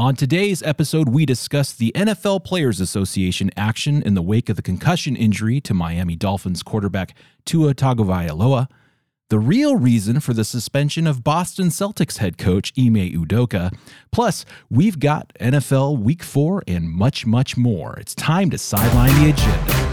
[0.00, 4.62] On today's episode, we discuss the NFL Players Association action in the wake of the
[4.62, 8.66] concussion injury to Miami Dolphins quarterback Tua Tagovailoa,
[9.28, 13.76] the real reason for the suspension of Boston Celtics head coach Ime Udoka.
[14.10, 17.98] Plus, we've got NFL Week 4 and much, much more.
[17.98, 19.90] It's time to sideline the agenda.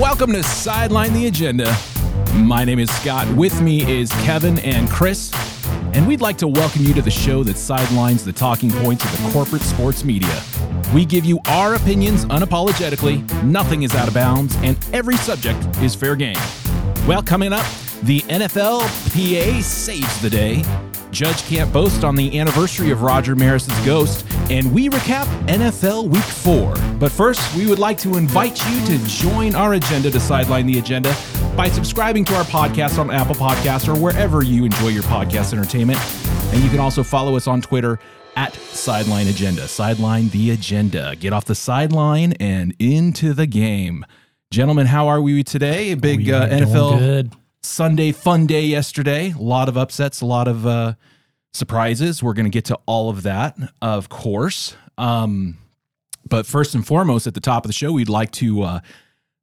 [0.00, 1.76] Welcome to Sideline the Agenda.
[2.34, 3.30] My name is Scott.
[3.36, 5.30] With me is Kevin and Chris.
[5.92, 9.12] And we'd like to welcome you to the show that sidelines the talking points of
[9.12, 10.42] the corporate sports media.
[10.94, 15.94] We give you our opinions unapologetically, nothing is out of bounds, and every subject is
[15.94, 16.38] fair game.
[17.06, 17.66] Well, coming up,
[18.02, 20.62] the NFLPA saves the day.
[21.12, 26.22] Judge can't boast on the anniversary of Roger Maris's ghost, and we recap NFL Week
[26.22, 26.74] 4.
[26.98, 30.78] But first, we would like to invite you to join our agenda to sideline the
[30.78, 31.14] agenda
[31.54, 36.00] by subscribing to our podcast on Apple Podcasts or wherever you enjoy your podcast entertainment.
[36.54, 37.98] And you can also follow us on Twitter
[38.34, 39.68] at Sideline Agenda.
[39.68, 41.14] Sideline the agenda.
[41.16, 44.06] Get off the sideline and into the game.
[44.50, 45.92] Gentlemen, how are we today?
[45.92, 47.34] A big uh, NFL.
[47.62, 49.32] Sunday fun day yesterday.
[49.32, 50.94] A lot of upsets, a lot of uh,
[51.52, 52.22] surprises.
[52.22, 54.76] We're going to get to all of that, of course.
[54.98, 55.58] Um,
[56.28, 58.80] but first and foremost, at the top of the show, we'd like to uh,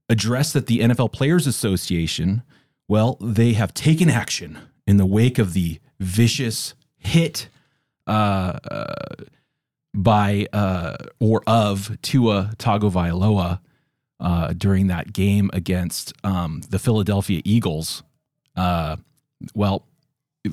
[0.09, 2.43] address that the NFL Players Association,
[2.87, 7.47] well, they have taken action in the wake of the vicious hit
[8.07, 8.95] uh, uh,
[9.93, 13.59] by uh, or of Tua Tagovailoa
[14.19, 18.03] uh, during that game against um, the Philadelphia Eagles.
[18.59, 18.97] Uh,
[19.55, 19.85] well,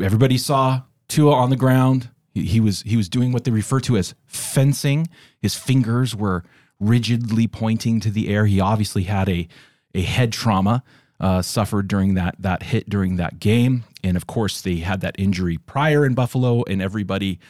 [0.00, 2.08] everybody saw Tua on the ground.
[2.32, 5.08] He, he was he was doing what they refer to as fencing.
[5.40, 6.44] His fingers were
[6.78, 8.46] rigidly pointing to the air.
[8.46, 9.48] He obviously had a
[9.92, 10.84] a head trauma
[11.18, 15.16] uh, suffered during that that hit during that game, and of course they had that
[15.18, 17.40] injury prior in Buffalo, and everybody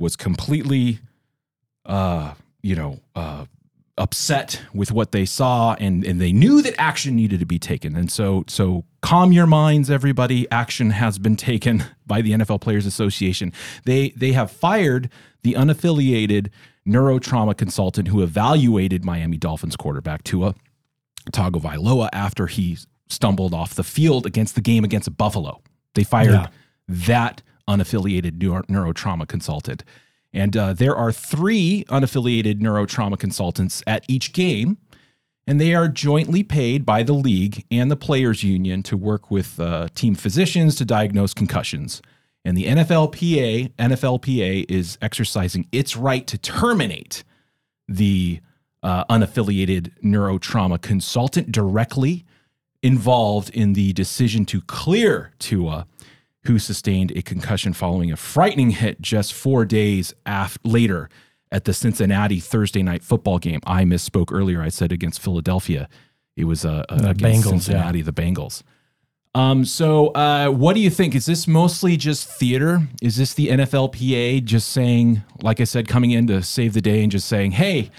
[0.00, 0.98] was completely,
[1.86, 3.44] uh, you know, uh,
[3.98, 7.94] upset with what they saw, and and they knew that action needed to be taken,
[7.96, 10.50] and so so calm your minds, everybody.
[10.50, 13.52] Action has been taken by the NFL Players Association.
[13.84, 15.10] They they have fired
[15.42, 16.48] the unaffiliated
[16.86, 20.54] neurotrauma consultant who evaluated Miami Dolphins quarterback Tua
[21.30, 22.76] Tagovailoa after he
[23.08, 25.60] stumbled off the field against the game against Buffalo.
[25.94, 26.46] They fired Yeah.
[26.88, 29.84] that unaffiliated neuro- neurotrauma consultant.
[30.32, 34.78] And uh, there are three unaffiliated neurotrauma consultants at each game,
[35.46, 39.60] and they are jointly paid by the league and the players' union to work with
[39.60, 42.00] uh, team physicians to diagnose concussions.
[42.44, 47.24] And the NFLPA, NFLPA is exercising its right to terminate
[47.86, 48.40] the
[48.82, 52.24] uh, unaffiliated neurotrauma consultant directly
[52.82, 55.86] involved in the decision to clear Tua,
[56.44, 61.08] who sustained a concussion following a frightening hit just four days af- later
[61.50, 63.60] at the Cincinnati Thursday night football game.
[63.66, 64.60] I misspoke earlier.
[64.62, 65.88] I said against Philadelphia.
[66.36, 68.62] It was uh, uh, against Bengals, Cincinnati, the Bengals.
[69.34, 71.14] Um, so, uh, what do you think?
[71.14, 72.86] Is this mostly just theater?
[73.00, 77.02] Is this the NFLPA just saying, like I said, coming in to save the day
[77.02, 77.90] and just saying, hey,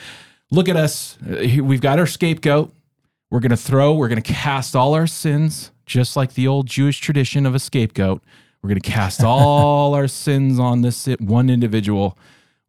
[0.52, 1.18] look at us.
[1.28, 2.72] Uh, We've got our scapegoat.
[3.32, 6.68] We're going to throw, we're going to cast all our sins, just like the old
[6.68, 8.24] Jewish tradition of a scapegoat.
[8.62, 12.18] We're going to cast all our sins on this one individual.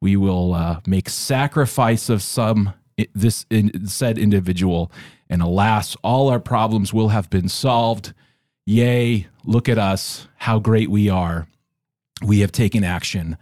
[0.00, 2.74] We will uh, make sacrifice of some
[3.14, 4.92] this in, said individual,
[5.28, 8.12] and alas, all our problems will have been solved.
[8.66, 9.26] Yay!
[9.44, 11.48] Look at us, how great we are.
[12.24, 13.36] We have taken action,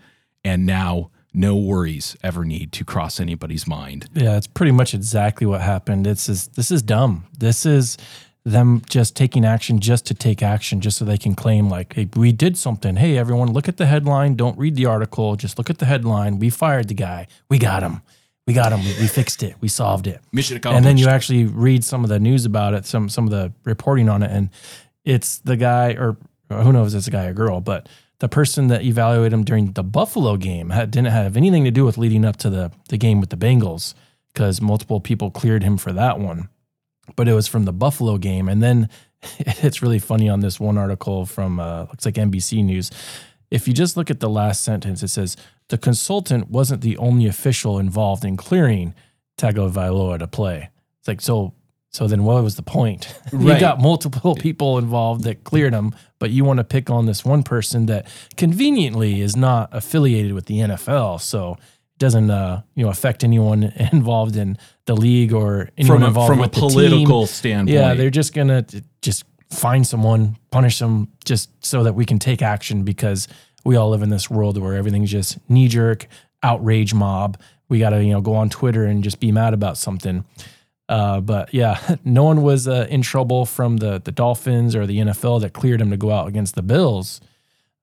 [0.45, 4.09] and now no worries ever need to cross anybody's mind.
[4.15, 6.07] Yeah, it's pretty much exactly what happened.
[6.07, 7.27] It's is this is dumb.
[7.39, 7.97] This is
[8.45, 12.09] them just taking action just to take action, just so they can claim like, hey,
[12.17, 12.97] we did something.
[12.97, 14.35] Hey, everyone, look at the headline.
[14.35, 15.37] Don't read the article.
[15.37, 16.39] Just look at the headline.
[16.39, 17.29] We fired the guy.
[17.49, 18.03] We got him.
[18.47, 18.81] We got him.
[18.81, 19.55] We, we fixed it.
[19.61, 20.21] We solved it.
[20.33, 20.79] Mission accomplished.
[20.79, 23.53] And then you actually read some of the news about it, some some of the
[23.65, 24.51] reporting on it, and
[25.05, 26.17] it's the guy, or
[26.49, 27.89] who knows, if it's a guy or girl, but
[28.19, 31.85] the person that evaluated him during the Buffalo game had, didn't have anything to do
[31.85, 33.95] with leading up to the the game with the Bengals
[34.33, 36.49] because multiple people cleared him for that one,
[37.17, 38.89] but it was from the Buffalo game, and then
[39.39, 42.91] it's really funny on this one article from uh, looks like NBC News.
[43.51, 45.37] If you just look at the last sentence, it says
[45.69, 48.95] the consultant wasn't the only official involved in clearing
[49.39, 50.71] Tagovailoa to play.
[51.01, 51.55] It's like so.
[51.91, 53.15] So then, what was the point?
[53.33, 53.61] you Right.
[53.61, 57.43] got multiple people involved that cleared him, but you want to pick on this one
[57.43, 58.07] person that
[58.39, 61.59] conveniently is not affiliated with the NFL, so
[62.03, 63.63] doesn't uh, you know affect anyone
[63.93, 66.71] involved in the league or anyone from a, involved from a with the team.
[66.71, 67.75] political standpoint.
[67.75, 68.67] Yeah, they're just gonna
[69.01, 73.29] just find someone, punish them, just so that we can take action because
[73.65, 76.09] we all live in this world where everything's just knee jerk,
[76.43, 77.39] outrage mob.
[77.69, 80.25] We got to, you know, go on Twitter and just be mad about something.
[80.89, 84.99] Uh, but yeah, no one was uh, in trouble from the the Dolphins or the
[84.99, 87.21] NFL that cleared him to go out against the Bills.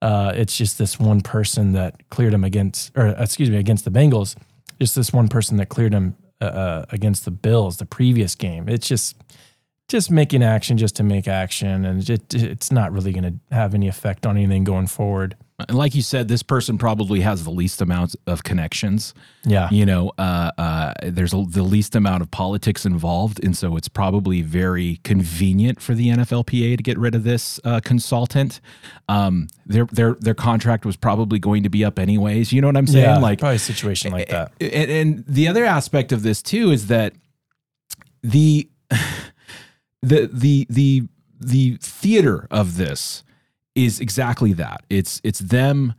[0.02, 3.92] Uh, it's just this one person that cleared him against, or excuse me, against the
[3.92, 4.36] Bengals.
[4.80, 8.70] Just this one person that cleared him uh, uh, against the Bills the previous game.
[8.70, 9.18] It's just
[9.90, 13.74] just making action just to make action, and it, it's not really going to have
[13.74, 15.36] any effect on anything going forward.
[15.68, 19.14] And like you said, this person probably has the least amount of connections.
[19.44, 19.70] Yeah.
[19.72, 23.44] You know, uh, uh, there's a, the least amount of politics involved.
[23.44, 27.82] And so it's probably very convenient for the NFLPA to get rid of this uh,
[27.84, 28.62] consultant.
[29.10, 32.54] Um, their, their, their contract was probably going to be up anyways.
[32.54, 33.06] You know what I'm saying?
[33.06, 34.52] Yeah, like, probably a situation like that.
[34.62, 37.14] and, and the other aspect of this too is that
[38.24, 38.70] the
[40.02, 41.04] the the the
[41.40, 43.24] the theater of this
[43.76, 44.84] is exactly that.
[44.90, 45.94] It's it's them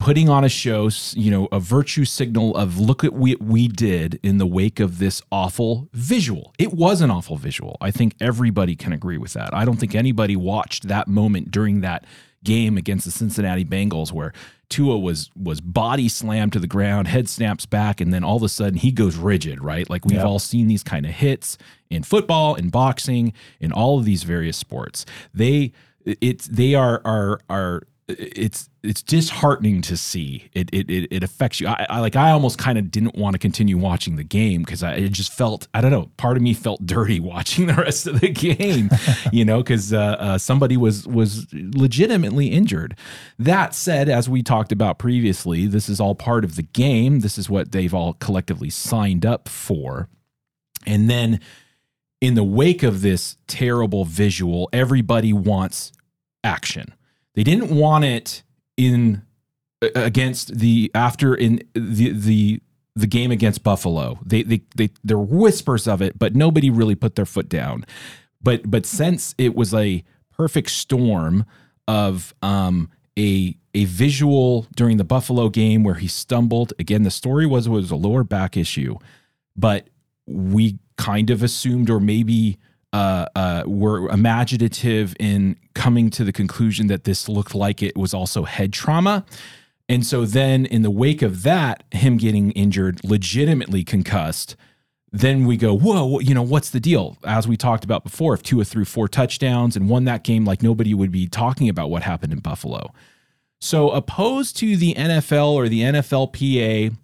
[0.00, 4.20] putting on a show, you know, a virtue signal of look at what we did
[4.22, 6.54] in the wake of this awful visual.
[6.56, 7.76] It was an awful visual.
[7.80, 9.52] I think everybody can agree with that.
[9.52, 12.04] I don't think anybody watched that moment during that
[12.44, 14.32] game against the Cincinnati Bengals where
[14.68, 18.44] Tua was was body slammed to the ground, head snaps back, and then all of
[18.44, 19.90] a sudden he goes rigid, right?
[19.90, 20.24] Like we've Yeah.
[20.26, 21.58] all seen these kind of hits
[21.90, 25.04] in football, in boxing, in all of these various sports.
[25.34, 25.72] They
[26.04, 30.48] it's they are are are it's it's disheartening to see.
[30.54, 31.68] It it it, it affects you.
[31.68, 34.82] I, I like i almost kind of didn't want to continue watching the game because
[34.82, 38.06] i it just felt i don't know part of me felt dirty watching the rest
[38.06, 38.88] of the game
[39.32, 42.96] you know because uh, uh, somebody was was legitimately injured.
[43.38, 47.20] That said as we talked about previously this is all part of the game.
[47.20, 50.08] This is what they've all collectively signed up for.
[50.86, 51.40] And then
[52.20, 55.92] in the wake of this terrible visual, everybody wants
[56.42, 56.94] action.
[57.34, 58.42] They didn't want it
[58.76, 59.22] in
[59.94, 62.60] against the after in the the
[62.96, 64.18] the game against Buffalo.
[64.24, 67.84] They they they there were whispers of it, but nobody really put their foot down.
[68.42, 70.04] But but since it was a
[70.36, 71.44] perfect storm
[71.86, 76.72] of um a a visual during the Buffalo game where he stumbled.
[76.78, 78.96] Again, the story was it was a lower back issue,
[79.56, 79.88] but
[80.26, 82.58] we kind of assumed or maybe
[82.92, 88.12] uh, uh, were imaginative in coming to the conclusion that this looked like it was
[88.12, 89.24] also head trauma.
[89.88, 94.54] And so then, in the wake of that, him getting injured, legitimately concussed,
[95.10, 97.16] then we go, whoa, you know, what's the deal?
[97.24, 100.62] As we talked about before, if Tua threw four touchdowns and won that game, like
[100.62, 102.92] nobody would be talking about what happened in Buffalo.
[103.60, 106.94] So, opposed to the NFL or the NFLPA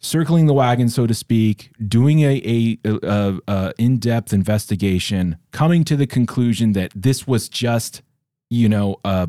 [0.00, 5.96] circling the wagon, so to speak, doing a, a, a, a in-depth investigation, coming to
[5.96, 8.02] the conclusion that this was just,
[8.48, 9.26] you know, uh,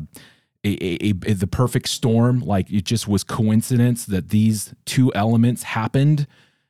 [0.62, 2.40] a, the perfect storm.
[2.40, 6.26] Like it just was coincidence that these two elements happened,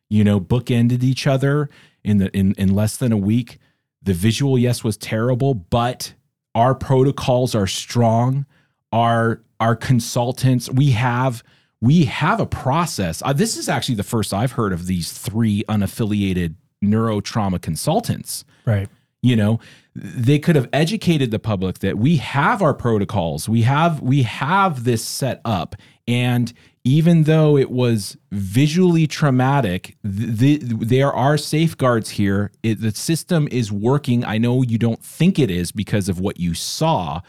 [0.09, 1.69] you know, bookended each other
[2.05, 3.59] in the in in less than a week.
[4.03, 6.15] The visual, yes, was terrible, but
[6.55, 8.47] our protocols are strong.
[8.93, 11.43] Our our consultants, we have
[11.81, 13.23] we have a process.
[13.25, 16.55] Uh, this is actually the first I've heard of these three unaffiliated
[16.85, 18.45] neurotrauma consultants.
[18.67, 18.89] Right.
[19.23, 19.61] You know,
[19.95, 23.49] they could have educated the public that we have our protocols.
[23.49, 25.77] We have we have this set up
[26.09, 26.53] and
[26.83, 32.53] even though it was visually traumatic, the, there are safeguards here.
[32.63, 34.25] It, the system is working.
[34.25, 37.21] I know you don't think it is because of what you saw,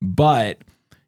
[0.00, 0.62] but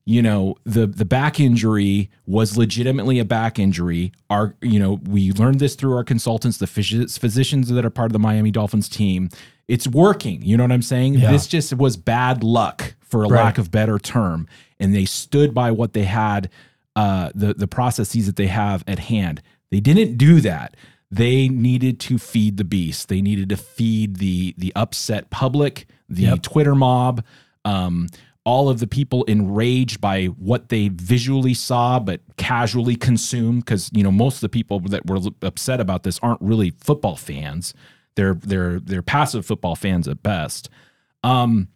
[0.06, 4.12] you know the the back injury was legitimately a back injury.
[4.28, 8.06] Our you know we learned this through our consultants the phys- physicians that are part
[8.06, 9.28] of the Miami Dolphins team.
[9.66, 11.14] It's working you know what i'm saying?
[11.14, 11.32] Yeah.
[11.32, 13.42] this just was bad luck for a Right.
[13.44, 14.46] lack of better term.
[14.78, 16.50] And they stood by what they had
[16.96, 19.40] uh the the processes that they have at hand.
[19.70, 20.76] They didn't do that.
[21.11, 23.08] They needed to feed the beast.
[23.08, 26.42] They needed to feed the the upset public the Yep.
[26.42, 27.25] twitter mob.
[27.64, 28.08] Um
[28.45, 34.03] all of the people enraged by what they visually saw but casually consumed because you
[34.03, 37.75] know most of the people that were upset about this aren't really football fans.
[38.17, 40.69] They're they're they're passive football fans at best.
[41.23, 41.69] Um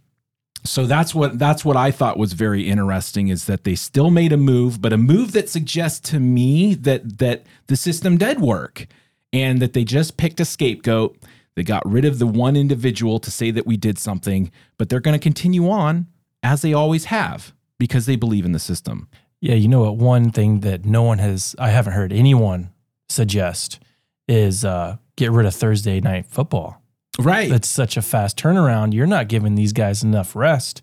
[0.65, 4.33] so that's what that's what I thought was very interesting is that they still made
[4.33, 8.87] a move but a move that suggests to me that that the system did work
[9.33, 11.17] and that they just picked a scapegoat.
[11.55, 15.01] They got rid of the one individual to say that we did something but they're
[15.01, 16.07] going to continue on
[16.43, 19.09] as they always have because they believe in the system.
[19.41, 19.97] Yeah, you know what?
[19.97, 22.71] One thing that no one has, I haven't heard anyone
[23.09, 23.81] suggest
[24.27, 26.83] is uh, get rid of Thursday night football.
[27.19, 27.51] Right.
[27.51, 28.95] It's such a fast turnaround.
[28.95, 30.83] You're not giving these guys enough rest.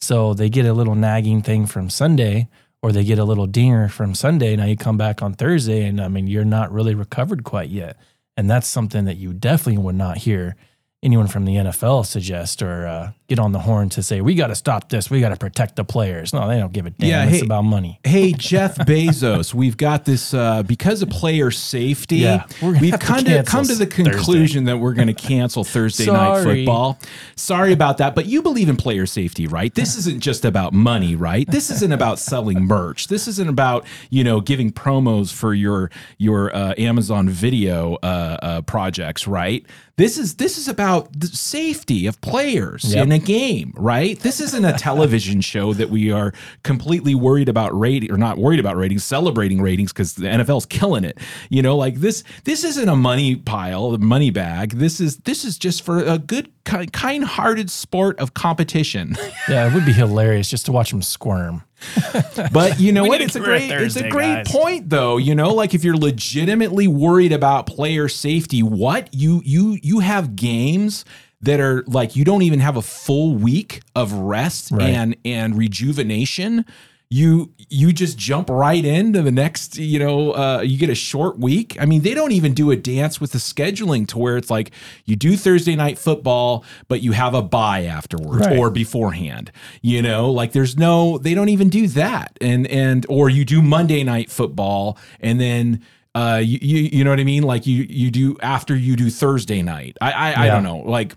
[0.00, 2.48] So they get a little nagging thing from Sunday
[2.82, 4.56] or they get a little dinger from Sunday.
[4.56, 7.96] Now you come back on Thursday and I mean, you're not really recovered quite yet.
[8.36, 10.56] And that's something that you definitely would not hear
[11.02, 14.48] anyone from the NFL suggest or uh, get on the horn to say, we got
[14.48, 15.10] to stop this.
[15.10, 16.34] We got to protect the players.
[16.34, 17.08] No, they don't give a damn.
[17.08, 18.00] Yeah, it's about money.
[18.04, 22.16] Hey Jeff Bezos, we've got this uh, because of player safety.
[22.16, 24.10] Yeah, we've kind of come to the Thursday.
[24.10, 26.98] conclusion that we're going to cancel Thursday night football.
[27.34, 29.74] Sorry about that, but you believe in player safety, right?
[29.74, 31.46] This isn't just about money, right?
[31.46, 33.08] This isn't about selling merch.
[33.08, 38.62] This isn't about you know giving promos for your your uh, Amazon Video uh, uh,
[38.62, 39.64] projects, right?
[40.00, 43.04] This is this is about the safety of players Yep.
[43.04, 44.18] in a game, right?
[44.18, 48.60] This isn't a television show that we are completely worried about rating or not worried
[48.60, 51.18] about ratings, celebrating ratings because the NFL's killing it.
[51.50, 54.70] You know, like this this isn't a money pile, a money bag.
[54.78, 59.16] This is this is just for a good kind-hearted sport of competition.
[59.50, 61.62] Yeah, it would be hilarious just to watch them squirm.
[62.52, 63.20] But you know what?
[63.20, 64.48] It's a great it's a great guys.
[64.52, 65.16] point though.
[65.16, 69.12] You know, like if you're legitimately worried about player safety, what?
[69.14, 71.04] You you you have games
[71.42, 74.90] that are like you don't even have a full week of rest Right.
[74.90, 76.64] and and rejuvenation.
[77.12, 81.40] You you just jump right into the next, you know, uh, you get a short
[81.40, 81.76] week.
[81.80, 84.70] I mean, they don't even do a dance with the scheduling to where it's like
[85.06, 88.56] you do Thursday night football, but you have a bye afterwards Right.
[88.56, 89.50] or beforehand.
[89.82, 92.36] You know, like there's no, they don't even do that.
[92.40, 95.82] And and or you do Monday night football and then
[96.14, 97.42] uh you you, you know what I mean?
[97.44, 99.96] Like you you do after you do Thursday night.
[100.00, 100.78] I I, I don't know.
[100.78, 101.14] Like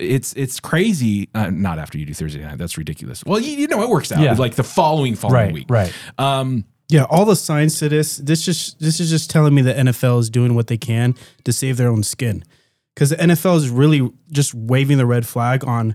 [0.00, 1.28] it's it's crazy.
[1.34, 2.58] Uh, not after you do Thursday night.
[2.58, 3.24] That's ridiculous.
[3.24, 4.20] Well, you, you know it works out.
[4.20, 4.34] Yeah.
[4.34, 5.66] Like the following following Right, week.
[5.68, 5.92] right.
[6.18, 6.64] Um.
[6.90, 8.16] Yeah, all the signs to this.
[8.16, 11.14] This just this is just telling me the NFL is doing what they can
[11.44, 12.42] to save their own skin,
[12.94, 15.94] because the NFL is really just waving the red flag on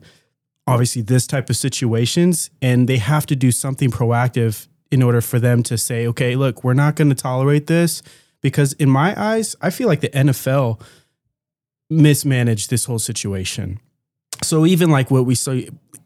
[0.68, 5.40] obviously this type of situations, and they have to do something proactive in order for
[5.40, 8.04] them to say, okay, look, we're not going to tolerate this,
[8.44, 10.80] because in my eyes, I feel like the NFL
[11.90, 13.80] mismanaged this whole situation.
[14.44, 15.54] So even like what we saw,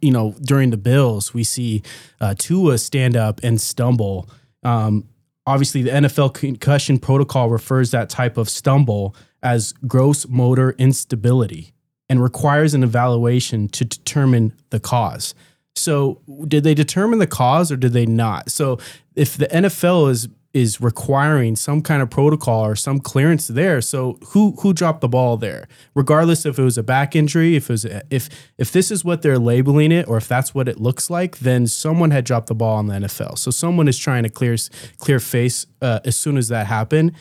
[0.01, 1.82] you know, during the Bills, we see
[2.22, 4.29] uh, Tua stand up and stumble.
[4.63, 5.10] Um,
[5.46, 11.74] obviously, the NFL concussion protocol refers that type of stumble as gross motor instability
[12.10, 15.34] and requires an evaluation to determine the cause.
[15.75, 18.51] So, did they determine the cause or did they not?
[18.51, 18.79] So,
[19.15, 20.27] if the NFL is
[20.58, 25.08] is requiring some kind of protocol or some clearance there, so who who dropped the
[25.08, 25.68] ball there?
[25.94, 29.06] Regardless if it was a back injury, if it was a, if if this is
[29.06, 32.48] what they're labeling it or if that's what it looks like, then someone had dropped
[32.48, 33.38] the ball on the NFL.
[33.38, 34.58] So someone is trying to clear
[34.98, 37.12] clear face uh, as soon as that happened.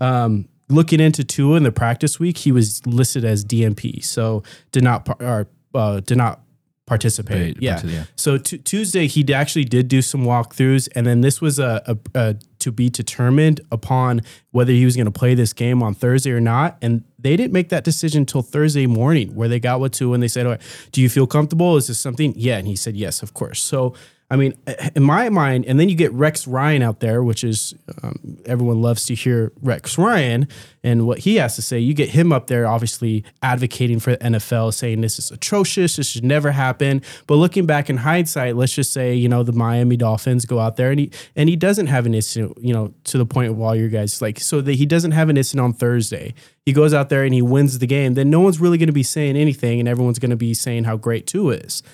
[0.00, 4.82] Um, looking into Tua in the practice week, he was listed as DNP, so did
[4.82, 6.40] not or, uh, did not
[6.86, 7.56] participate.
[7.56, 7.80] Right, yeah.
[7.84, 8.04] yeah.
[8.14, 12.18] So t- Tuesday he actually did do some walkthroughs, and then this was a, a,
[12.18, 16.30] a to be determined upon whether he was going to play this game on Thursday
[16.30, 16.78] or not.
[16.80, 20.22] And they didn't make that decision until Thursday morning, where they got with Tua and
[20.22, 21.76] they said, "All right, "Do you feel comfortable?
[21.76, 23.94] Is this something?" Yeah, and he said, "Yes, of course." So.
[24.28, 24.54] I mean,
[24.96, 28.82] in my mind, and then you get Rex Ryan out there, which is um, everyone
[28.82, 30.48] loves to hear Rex Ryan
[30.82, 31.78] and what he has to say.
[31.78, 36.08] You get him up there, obviously advocating for the NFL, saying this is atrocious, this
[36.08, 37.02] should never happen.
[37.28, 40.74] But looking back in hindsight, let's just say you know the Miami Dolphins go out
[40.74, 43.60] there and he and he doesn't have an incident, you know, to the point of
[43.60, 46.34] all your guys like so that he doesn't have an incident on Thursday.
[46.64, 48.14] He goes out there and he wins the game.
[48.14, 50.82] Then no one's really going to be saying anything, and everyone's going to be saying
[50.82, 51.84] how great Tua is.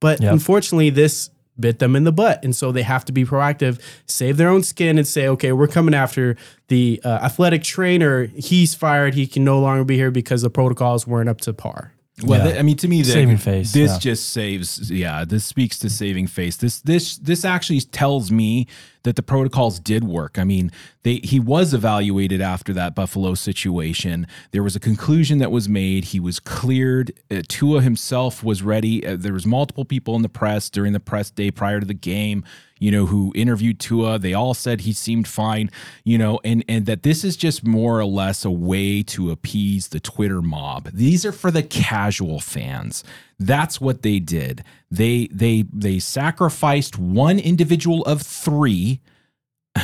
[0.00, 0.32] But Yep.
[0.32, 2.42] unfortunately, this bit them in the butt.
[2.44, 5.66] And so they have to be proactive, save their own skin, and say, okay, we're
[5.68, 6.36] coming after
[6.68, 8.26] the uh, athletic trainer.
[8.26, 9.14] He's fired.
[9.14, 11.92] He can no longer be here because the protocols weren't up to par.
[12.24, 12.46] Well, Yeah.
[12.46, 13.98] th- I mean, to me, the, Saving face, This yeah.
[13.98, 14.90] just saves.
[14.90, 16.56] Yeah, this speaks to saving face.
[16.56, 18.66] This this this actually tells me
[19.06, 20.38] that the protocols did work.
[20.38, 20.70] I mean,
[21.04, 24.26] they he was evaluated after that Buffalo situation.
[24.50, 26.06] There was a conclusion that was made.
[26.06, 27.12] He was cleared.
[27.30, 29.06] Uh, Tua himself was ready.
[29.06, 31.94] Uh, there was multiple people in the press during the press day prior to the
[31.94, 32.44] game
[32.78, 34.18] you know, who interviewed Tua.
[34.18, 35.70] They all said he seemed fine,
[36.04, 39.88] you know, and and that this is just more or less a way to appease
[39.88, 40.90] the Twitter mob.
[40.92, 43.02] These are for the casual fans.
[43.38, 44.64] That's what they did.
[44.90, 49.00] They they they sacrificed one individual of 3.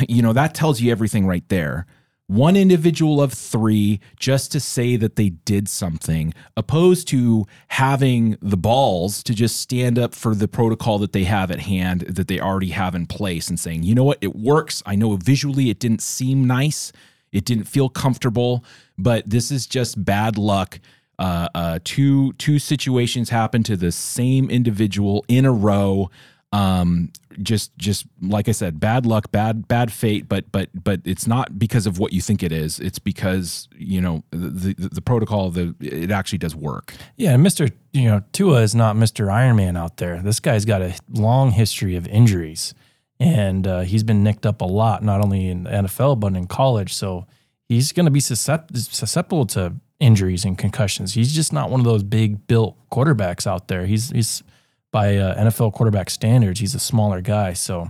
[0.09, 1.85] You know, that tells you everything right there.
[2.27, 8.57] One individual of three just to say that they did something, opposed to having the
[8.57, 12.39] balls to just stand up for the protocol that they have at hand, that they
[12.39, 14.81] already have in place, and saying, you know what, it works.
[14.85, 16.93] I know visually it didn't seem nice,
[17.33, 18.63] it didn't feel comfortable,
[18.97, 20.79] but this is just bad luck.
[21.19, 26.09] Uh, uh, two two situations happened to the same individual in a row.
[26.51, 30.27] Um, just just like I said, bad luck, bad bad fate.
[30.27, 32.79] But but but it's not because of what you think it is.
[32.79, 35.49] It's because you know the the, the protocol.
[35.51, 36.93] The it actually does work.
[37.15, 37.71] Yeah, Mr.
[37.91, 39.31] You know Tua is not Mr.
[39.31, 40.21] Iron Man out there.
[40.21, 42.73] This guy's got a long history of injuries,
[43.19, 46.47] and uh, he's been nicked up a lot, not only in the NFL but in
[46.47, 46.93] college.
[46.93, 47.25] So
[47.69, 51.13] he's going to be susceptible to injuries and concussions.
[51.13, 53.85] He's just not one of those big built quarterbacks out there.
[53.85, 54.43] He's he's
[54.91, 57.53] by uh, NFL quarterback standards, he's a smaller guy.
[57.53, 57.89] So,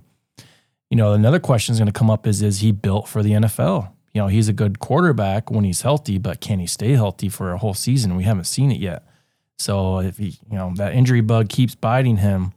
[0.89, 3.32] you know, another question is going to come up is is he built for the
[3.32, 3.89] NFL?
[4.13, 7.51] You know, he's a good quarterback when he's healthy, but can he stay healthy for
[7.51, 8.15] a whole season?
[8.15, 9.03] We haven't seen it yet.
[9.58, 12.53] So if he, you know, that injury bug keeps biting him,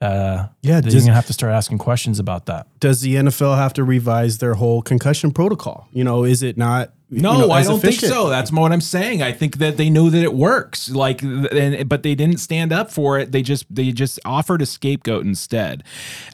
[0.00, 2.66] uh, Yeah, does- you're gonna have to start asking questions about that.
[2.80, 5.86] Does the NFL have to revise their whole concussion protocol?
[5.92, 6.92] You know, is it not?
[7.14, 8.28] You No, know, I don't think so.
[8.28, 9.22] That's what I'm saying.
[9.22, 10.90] I think that they know that it works.
[10.90, 13.32] Like, and, but they didn't stand up for it.
[13.32, 15.84] They just they just offered a scapegoat instead.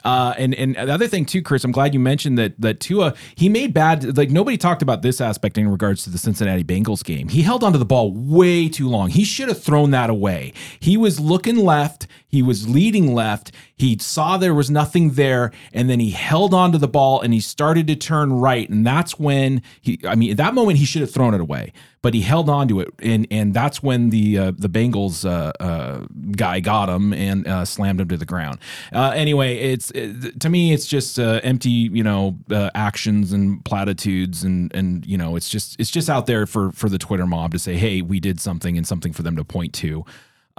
[0.03, 3.13] Uh, and and the other thing too, Chris, I'm glad you mentioned that that Tua
[3.35, 4.17] he made bad.
[4.17, 7.29] Like nobody talked about this aspect in regards to the Cincinnati Bengals game.
[7.29, 9.09] He held onto the ball way too long.
[9.09, 10.53] He should have thrown that away.
[10.79, 12.07] He was looking left.
[12.27, 13.51] He was leading left.
[13.81, 17.39] He saw there was nothing there, and then he held onto the ball and he
[17.39, 18.69] started to turn right.
[18.69, 21.73] And that's when he, I mean, at that moment he should have thrown it away,
[22.03, 26.05] but he held onto it, and and that's when the uh, the Bengals uh, uh,
[26.31, 28.59] guy got him and uh, slammed him to the ground.
[28.93, 32.37] Uh, anyway, it's it, to me, it's just uh, empty, you know,
[32.75, 36.87] actions and platitudes, and and you know, it's just it's just out there for for
[36.87, 39.73] the Twitter mob to say, hey, we did something, and something for them to point
[39.73, 40.05] to.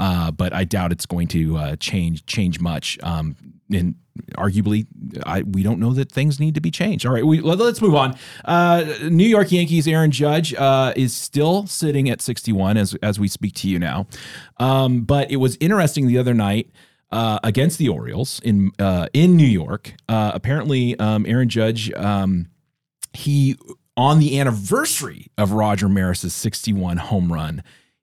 [0.02, 2.98] Uh, but I doubt it's going to uh, change change much.
[3.04, 3.36] Um,
[3.72, 3.94] and
[4.36, 4.84] arguably,
[5.24, 7.06] I, we don't know that things need to be changed.
[7.06, 8.16] All right, we, let, us move on.
[8.44, 13.28] Uh, New York Yankees Aaron Judge uh, is still sitting at 61 as as we
[13.28, 14.08] speak to you now.
[14.56, 16.70] Um, but it was interesting the other night.
[17.12, 22.48] Uh, against the Orioles in uh, in New York, uh, apparently um, Aaron Judge um,
[23.12, 23.54] he
[23.98, 27.62] on the anniversary of Roger Maris's 61 home run,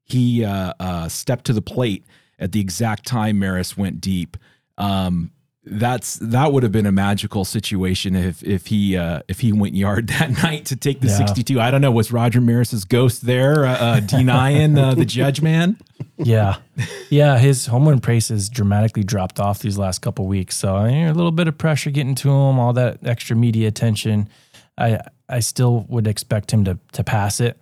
[0.09, 2.05] he uh, uh, stepped to the plate
[2.39, 4.37] at the exact time Maris went deep.
[4.77, 5.31] Um,
[5.65, 9.75] that's that would have been a magical situation if if he uh, if he went
[9.75, 11.17] yard that night to take the Yeah.
[11.17, 11.59] 62.
[11.59, 11.91] I don't know.
[11.91, 15.77] Was Roger Maris's ghost there uh, uh, denying uh, the judge man?
[16.21, 16.57] Yeah,
[17.09, 17.37] yeah.
[17.37, 20.57] His home run pace has dramatically dropped off these last couple weeks.
[20.57, 23.69] So I mean, a little bit of pressure getting to him, all that extra media
[23.69, 24.27] attention.
[24.77, 27.57] I I still would expect him to to pass it,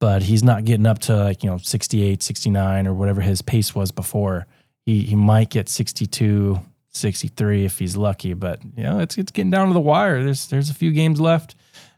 [0.00, 3.74] but he's not getting up to like you know 68, 69 or whatever his pace
[3.74, 4.46] was before.
[4.84, 9.50] He he might get 62, 63 if he's lucky, but you know it's it's getting
[9.50, 10.22] down to the wire.
[10.22, 11.54] There's there's a few games left,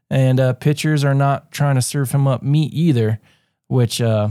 [0.08, 3.20] and uh, pitchers are not trying to serve him up meat either,
[3.68, 4.00] which.
[4.00, 4.30] Uh,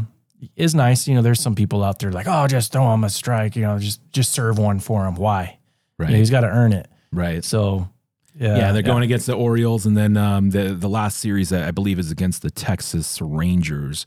[0.55, 1.05] is nice.
[1.05, 3.55] You know, there's some people out there like, oh, just throw him a strike.
[3.55, 5.15] You know, just just serve one for him.
[5.15, 5.59] Why?
[6.07, 6.87] You know, he's got to earn it.
[7.11, 7.43] right.
[7.43, 7.89] So,
[8.39, 11.71] yeah, yeah, they're going against the Orioles, and then um, the the last series I
[11.71, 14.05] believe is against the Texas Rangers,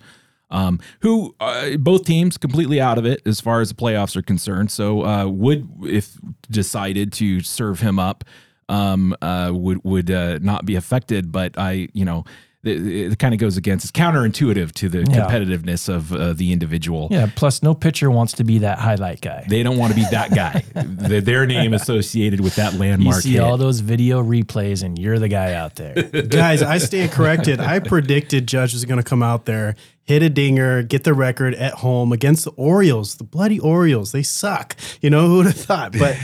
[0.50, 4.22] um, who uh, both teams completely out of it as far as the playoffs are
[4.22, 4.70] concerned.
[4.70, 6.18] So uh, would if
[6.50, 8.24] decided to serve him up,
[8.70, 11.30] um, uh, would would uh, not be affected.
[11.30, 12.24] But I, you know.
[12.64, 13.84] It, it kind of goes against.
[13.84, 15.26] It's counterintuitive to the Yeah.
[15.26, 17.08] competitiveness of uh, the individual.
[17.10, 17.28] Yeah.
[17.34, 19.44] Plus, no pitcher wants to be that highlight guy.
[19.48, 20.62] They don't want to be that guy.
[20.74, 22.82] their, their name associated with that landmark.
[22.82, 23.22] You landmark.
[23.22, 23.40] see hit.
[23.40, 25.94] all those video replays, and you're the guy out there.
[26.28, 27.58] Guys, I stand corrected.
[27.58, 31.54] I predicted Judge was going to come out there, hit a dinger, get the record
[31.56, 33.16] at home against the Orioles.
[33.16, 34.76] The bloody Orioles, they suck.
[35.00, 35.92] You know who would have thought?
[35.98, 36.16] But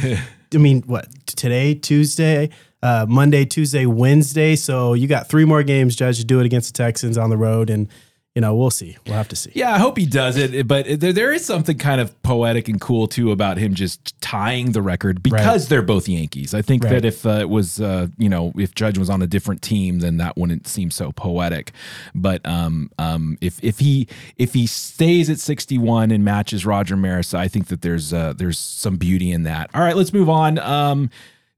[0.55, 2.51] I mean, what today, Tuesday,
[2.83, 4.57] uh, Monday, Tuesday, Wednesday.
[4.57, 7.37] So you got three more games, Judge, to do it against the Texans on the
[7.37, 7.89] road, and
[8.35, 8.97] you know we'll see.
[9.05, 9.51] We'll have to see.
[9.55, 10.69] Yeah, I hope he does it.
[10.69, 14.71] But there, there is something kind of poetic and cool too about him just tying
[14.73, 16.55] the record because they're both Yankees.
[16.55, 16.91] I think Right.
[16.93, 19.99] that if uh, it was, uh, you know, if Judge was on a different team,
[19.99, 21.73] then that wouldn't seem so poetic.
[22.15, 26.97] But um, um, if if he if he stays at sixty one and matches Roger
[26.97, 29.69] Maris, I think that there's uh, there's some beauty in that.
[29.75, 30.59] All right, let's move on.
[30.61, 31.11] Um,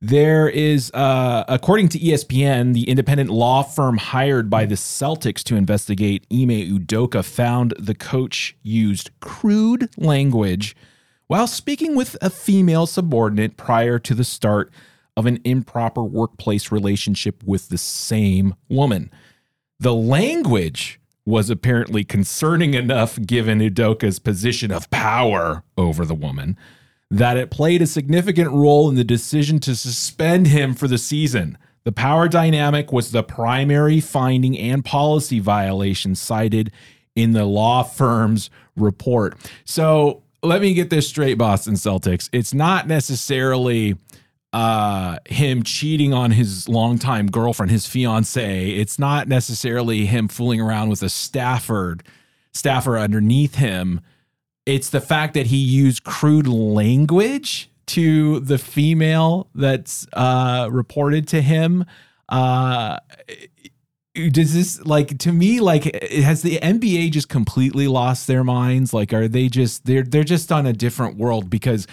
[0.03, 5.57] there is, uh, according to ESPN, the independent law firm hired by the Celtics to
[5.57, 10.75] investigate Ime Udoka found the coach used crude language
[11.27, 14.73] while speaking with a female subordinate prior to the start
[15.17, 19.11] of an improper workplace relationship with the same woman.
[19.79, 26.57] The language was apparently concerning enough given Udoka's position of power over the woman
[27.11, 31.59] that it played a significant role in the decision to suspend him for the season.
[31.85, 36.71] The power dynamic was the primary finding and policy violation cited
[37.17, 39.37] in the law firm's report.
[39.65, 42.29] So let me get this straight, Boston Celtics.
[42.33, 43.97] It's not necessarily
[44.53, 48.71] uh him cheating on his longtime girlfriend, his fiance.
[48.71, 52.03] It's not necessarily him fooling around with a Stafford
[52.53, 54.01] staffer underneath him.
[54.67, 61.43] It's the fact that he used crude language to the female that's uh reported to
[61.43, 61.85] him.
[62.29, 62.99] Uh
[64.29, 68.93] does this like to me like has the NBA just completely lost their minds?
[68.93, 71.87] Like are they just they're they're just on a different world because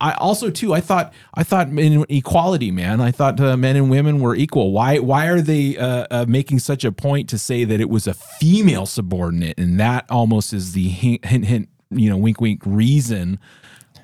[0.00, 3.00] I also too I thought I thought in equality man.
[3.00, 4.72] I thought uh, men and women were equal.
[4.72, 8.06] Why why are they uh, uh, making such a point to say that it was
[8.06, 9.58] a female subordinate?
[9.58, 13.38] And that almost is the hint hint, hint you know wink wink reason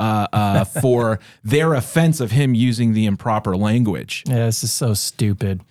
[0.01, 4.94] uh, uh, for their offense of him using the improper language Yeah, this is so
[4.94, 5.62] stupid.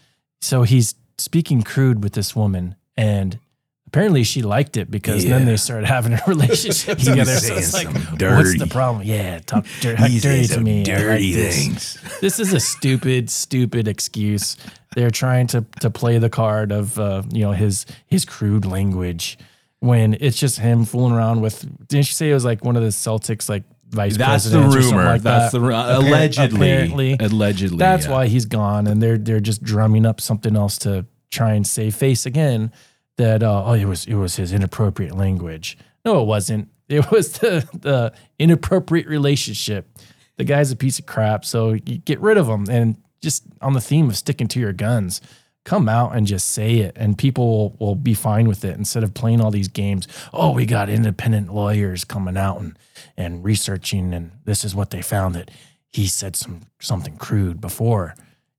[0.42, 3.40] So he's speaking crude with this woman, and
[3.88, 7.38] apparently she liked it because then they started having a relationship together.
[7.38, 9.06] So it's like, saying some what's the problem?
[9.06, 10.84] Yeah, talk dir- dirty to me.
[10.84, 11.98] Dirty like this.
[12.22, 14.58] This is a stupid, stupid excuse.
[14.96, 19.38] They're trying to to play the card of uh, you know his his crude language
[19.80, 21.62] when it's just him fooling around with.
[21.88, 24.76] Didn't you say it was like one of the Celtics like vice That's the presidents
[24.76, 25.10] or something rumor.
[25.10, 25.60] like That's that?
[25.60, 26.58] the ru- Appar- allegedly.
[26.72, 27.18] apparently.
[27.20, 27.78] Allegedly.
[27.78, 28.12] That's yeah.
[28.12, 31.96] why he's gone, and they're they're just drumming up something else to try and save
[31.96, 32.72] face again.
[33.18, 35.78] That uh, oh, it was it was his inappropriate language.
[36.06, 36.70] No, it wasn't.
[36.90, 39.90] It was the the inappropriate relationship.
[40.38, 42.66] The guy's a piece of crap, so you get rid of him.
[42.70, 45.20] And just on the theme of sticking to your guns,
[45.68, 49.04] come out and just say it, and people will, will be fine with it instead
[49.04, 50.08] of playing all these games.
[50.34, 52.80] Oh, we got independent lawyers coming out and
[53.18, 55.52] and researching, and this is what they found that
[55.92, 58.16] he said some something crude before,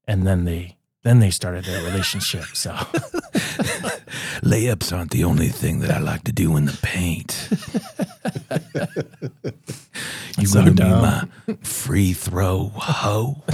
[0.07, 2.45] and then they then they started their relationship.
[2.55, 2.73] So
[4.43, 7.49] Layups aren't the only thing that I like to do in the paint.
[10.39, 11.25] you So want to be my
[11.63, 13.43] free throw hoe?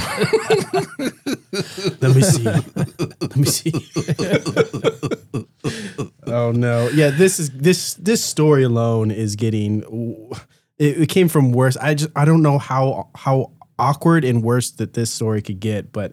[2.01, 2.45] Let me see.
[2.45, 3.73] Let me see.
[6.27, 6.89] oh no.
[6.89, 9.83] Yeah, this is this this story alone is getting
[10.79, 11.77] it, it came from worse.
[11.77, 15.93] I just I don't know how how awkward and worse that this story could get,
[15.93, 16.13] but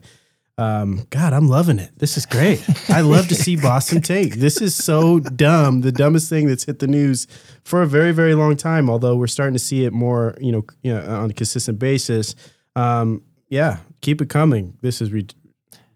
[0.62, 1.98] um, God, I'm loving it.
[1.98, 2.64] This is great.
[2.90, 4.36] I love to see Boston take.
[4.36, 5.82] This is so dumb.
[5.82, 7.26] The dumbest thing that's hit the news
[7.64, 8.88] for a very, very long time.
[8.88, 12.36] Although we're starting to see it more, you know, you know, on a consistent basis.
[12.76, 14.78] Um, yeah, keep it coming.
[14.82, 15.26] This is re-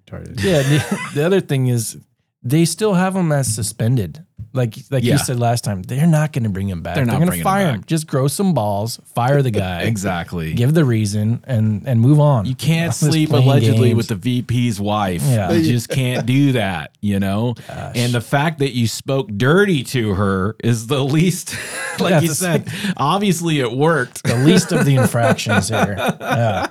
[0.07, 0.41] retarded.
[0.43, 1.97] yeah, the, the other thing is
[2.41, 4.25] they still have him as suspended.
[4.55, 5.13] Like like Yeah.
[5.13, 6.95] you said last time, they're not going to bring him back.
[6.95, 7.83] They're They're, not going to bringing him fire him.
[7.85, 10.53] Just grow some balls, fire the guy, exactly.
[10.53, 12.45] give the reason, and and move on.
[12.45, 13.97] You can't sleep allegedly games.
[13.97, 15.21] with the VP's wife.
[15.23, 15.51] Yeah.
[15.51, 17.55] You just can't do that, you know?
[17.69, 21.55] And the fact that you spoke dirty to her is the least,
[21.99, 24.23] like you said, obviously it worked.
[24.23, 25.95] the least of the infractions here.
[25.99, 26.67] Yeah.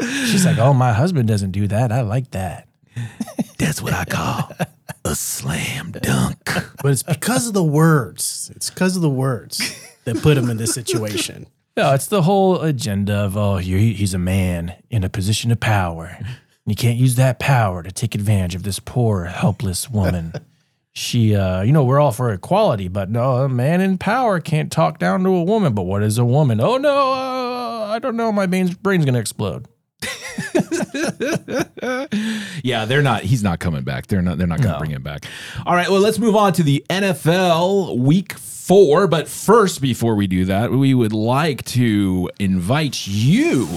[0.00, 1.90] She's like, "Oh, my husband doesn't do that.
[1.92, 2.68] I like that."
[3.58, 4.50] That's what I call
[5.06, 6.38] a slam dunk.
[6.82, 8.50] But it's because of the words.
[8.54, 9.60] It's because of the words
[10.04, 11.46] that put him in this situation.
[11.78, 15.60] No, it's the whole agenda of oh, he- he's a man in a position of
[15.60, 16.16] power.
[16.18, 16.26] And
[16.64, 20.32] you can't use that power to take advantage of this poor, helpless woman.
[20.94, 24.72] She, uh, you know, we're all for equality, but no, a man in power can't
[24.72, 25.74] talk down to a woman.
[25.74, 26.58] But what is a woman?
[26.58, 28.32] Oh no, uh, I don't know.
[28.32, 29.66] My brain's, brain's gonna explode.
[32.66, 33.22] Yeah, they're not.
[33.22, 34.08] He's not coming back.
[34.08, 34.38] They're not.
[34.38, 34.78] They're not going to No.
[34.80, 35.24] bring him back.
[35.64, 35.88] All right.
[35.88, 39.06] Well, let's move on to the NFL Week Four.
[39.06, 43.68] But first, before we do that, we would like to invite you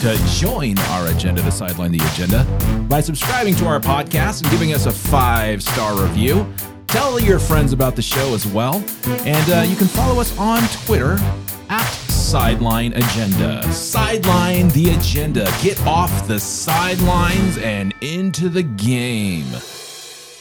[0.00, 2.44] to join our agenda, to sideline the agenda,
[2.88, 6.46] by subscribing to our podcast and giving us a five star review.
[6.86, 8.76] Tell your friends about the show as well,
[9.26, 11.18] and uh, you can follow us on Twitter
[11.68, 11.82] at
[12.26, 13.62] Sideline Agenda.
[13.72, 15.44] Sideline the agenda.
[15.62, 19.46] Get off the sidelines and into the game.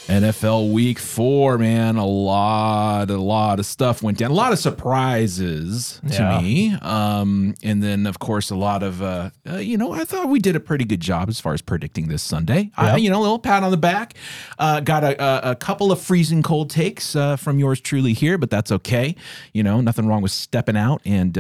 [0.08, 4.30] NFL Week Four, man, a lot, a lot of stuff went down.
[4.30, 6.42] A lot of surprises to Yeah.
[6.42, 10.30] me, um, and then of course a lot of, uh, uh, you know, I thought
[10.30, 12.70] we did a pretty good job as far as predicting this Sunday.
[12.78, 14.14] I, you know, a little pat on the back.
[14.60, 18.38] Uh, got a, a, a couple of freezing cold takes uh, from yours truly here,
[18.38, 19.16] but that's okay.
[19.54, 21.38] You know, nothing wrong with stepping out and.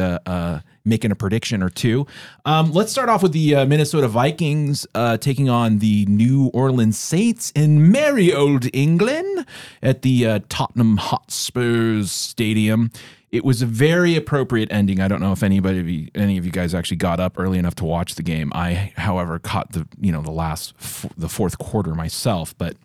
[0.88, 2.06] Making a prediction or two.
[2.46, 6.98] Um, let's start off with the uh, Minnesota Vikings uh, taking on the New Orleans
[6.98, 9.48] Saints in merry old England
[9.82, 12.92] at the uh, Tottenham Hotspurs Stadium.
[13.32, 15.02] It was a very appropriate ending.
[15.02, 17.86] I don't know if anybody, any of you guys actually got up early enough to
[17.86, 18.52] watch the game.
[18.56, 22.78] I, however, caught the you know the last f- the fourth quarter myself, but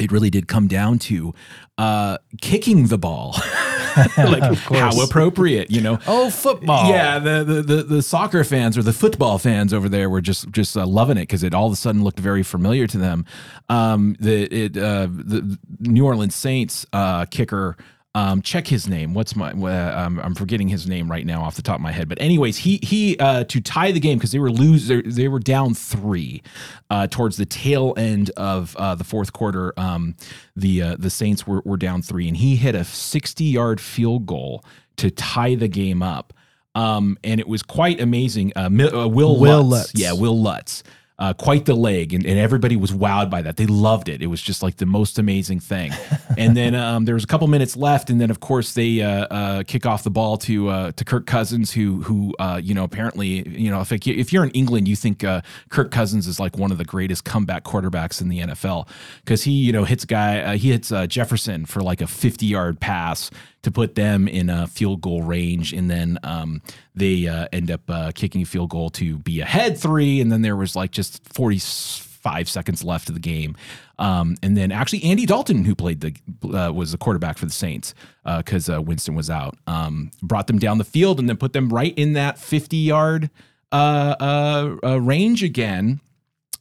[0.00, 1.34] it really did come down to
[1.78, 3.34] uh, kicking the ball.
[4.16, 5.98] like how appropriate, you know.
[6.06, 6.88] Oh, football.
[6.88, 10.50] Yeah, the, the the the soccer fans or the football fans over there were just
[10.50, 13.26] just uh, loving it because it all of a sudden looked very familiar to them.
[13.68, 17.76] Um, the it uh, the New Orleans Saints uh, kicker.
[18.14, 19.14] Um, check his name.
[19.14, 19.52] What's my?
[19.52, 22.10] Uh, um, I'm forgetting his name right now off the top of my head.
[22.10, 25.38] But anyways, he he uh, to tie the game because they were lose they, were
[25.38, 26.42] down three
[26.90, 29.72] uh, towards the tail end of uh, the fourth quarter.
[29.78, 30.14] Um,
[30.54, 34.26] the uh, the Saints were were down three, and he hit a 60 yard field
[34.26, 34.62] goal
[34.96, 36.34] to tie the game up.
[36.74, 38.52] Um, and it was quite amazing.
[38.54, 39.92] Uh, Will Will Lutz, Lutz.
[39.94, 40.82] yeah, Will Lutz.
[41.18, 43.56] Uh, quite the leg, and, and everybody was wowed by that.
[43.56, 44.22] They loved it.
[44.22, 45.92] It was just like the most amazing thing.
[46.38, 49.26] and then um, there was a couple minutes left, and then of course they uh,
[49.26, 52.82] uh, kick off the ball to uh, to Kirk Cousins, who who uh, you know
[52.82, 56.40] apparently you know if it, if you're in England, you think uh, Kirk Cousins is
[56.40, 58.88] like one of the greatest comeback quarterbacks in the NFL
[59.24, 62.46] because he you know hits guy uh, he hits uh, Jefferson for like a 50
[62.46, 63.30] yard pass
[63.62, 66.62] to put them in a field goal range, and then um,
[66.94, 70.42] they uh, end up uh, kicking a field goal to be ahead three, and then
[70.42, 73.56] there was like just 45 seconds left of the game.
[73.98, 76.14] Um, and then actually Andy Dalton, who played the
[76.56, 77.94] uh, was the quarterback for the Saints
[78.24, 81.68] because uh, Winston was out, um, brought them down the field and then put them
[81.68, 83.30] right in that 50 yard
[83.72, 86.00] uh, uh, uh, range again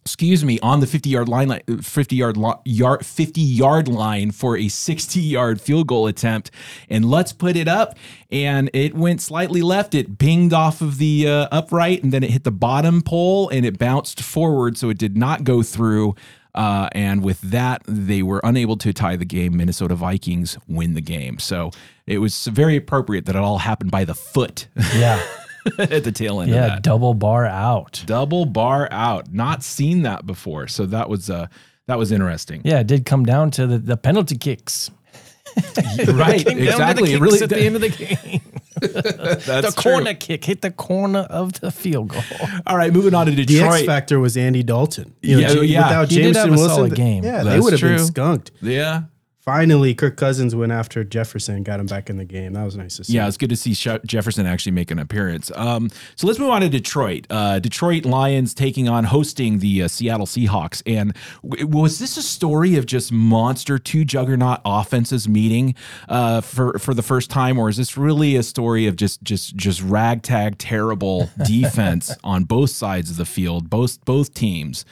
[0.04, 4.68] excuse me, on the 50 yard line, 50 yard yard 50 yard line for a
[4.68, 6.52] 60 yard field goal attempt.
[6.90, 7.98] And let's put it up.
[8.32, 9.94] And it went slightly left.
[9.94, 13.66] It pinged off of the uh, upright, and then it hit the bottom pole, and
[13.66, 16.16] it bounced forward, so it did not go through.
[16.54, 19.56] Uh, and with that, they were unable to tie the game.
[19.56, 21.40] Minnesota Vikings win the game.
[21.40, 21.72] So
[22.06, 25.22] it was very appropriate that it all happened by the foot Yeah.
[25.80, 26.80] at the tail end of Yeah.
[26.82, 28.04] Double bar out.
[28.06, 29.32] double bar out.
[29.34, 31.47] Not seen that before, so that was uh
[31.88, 32.62] that was interesting.
[32.63, 32.80] Yeah.
[32.80, 34.89] It did come down to the, the penalty kicks.
[36.08, 37.10] right, Came down to the exactly.
[37.10, 38.41] It kicks really at the end of the game.
[38.80, 42.21] that's the corner kick hit the corner of the field goal.
[42.65, 45.13] All right, moving on to The X factor was Andy Dalton.
[45.21, 45.88] You Yeah, J- yeah.
[45.89, 47.24] Without He did Jameson have a Wilson, solid game.
[47.26, 48.52] Yeah, they would have been skunked.
[48.62, 49.04] yeah,
[49.41, 52.54] Finally, Kirk Cousins went after Jefferson, got him back in the game.
[52.54, 53.13] That was nice to see.
[53.13, 53.73] yeah, it's good to see
[54.06, 55.51] Jefferson actually make an appearance.
[55.56, 57.25] Um, so let's move on to Detroit.
[57.27, 60.84] Uh, Detroit Lions taking on hosting the uh, Seattle Seahawks.
[60.86, 65.73] And w- was this a story of just monster two juggernaut offenses meeting
[66.08, 69.56] uh, for for the first time, or is this really a story of just just
[69.56, 74.86] just ragtag terrible defense on both sides of the field, both both teams?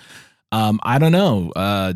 [0.51, 1.51] Um, I don't know.
[1.55, 1.93] Uh,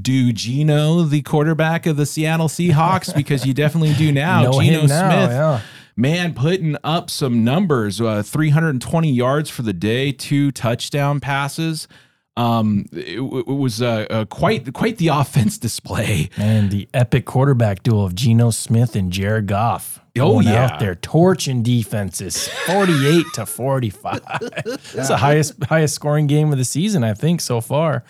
[0.00, 4.50] do Geno, the quarterback of the Seattle Seahawks, because you definitely do now.
[4.52, 5.60] Geno now, Smith, yeah.
[5.96, 11.88] man, putting up some numbers: uh, 320 yards for the day, two touchdown passes.
[12.36, 16.30] Um, it, it was uh, uh, quite quite the offense display.
[16.36, 20.00] And the epic quarterback duel of Geno Smith and Jared Goff.
[20.16, 20.64] Oh, Going yeah.
[20.66, 24.20] out there torching defenses, forty-eight to forty-five.
[24.66, 28.04] It's the highest highest scoring game of the season, I think, so far.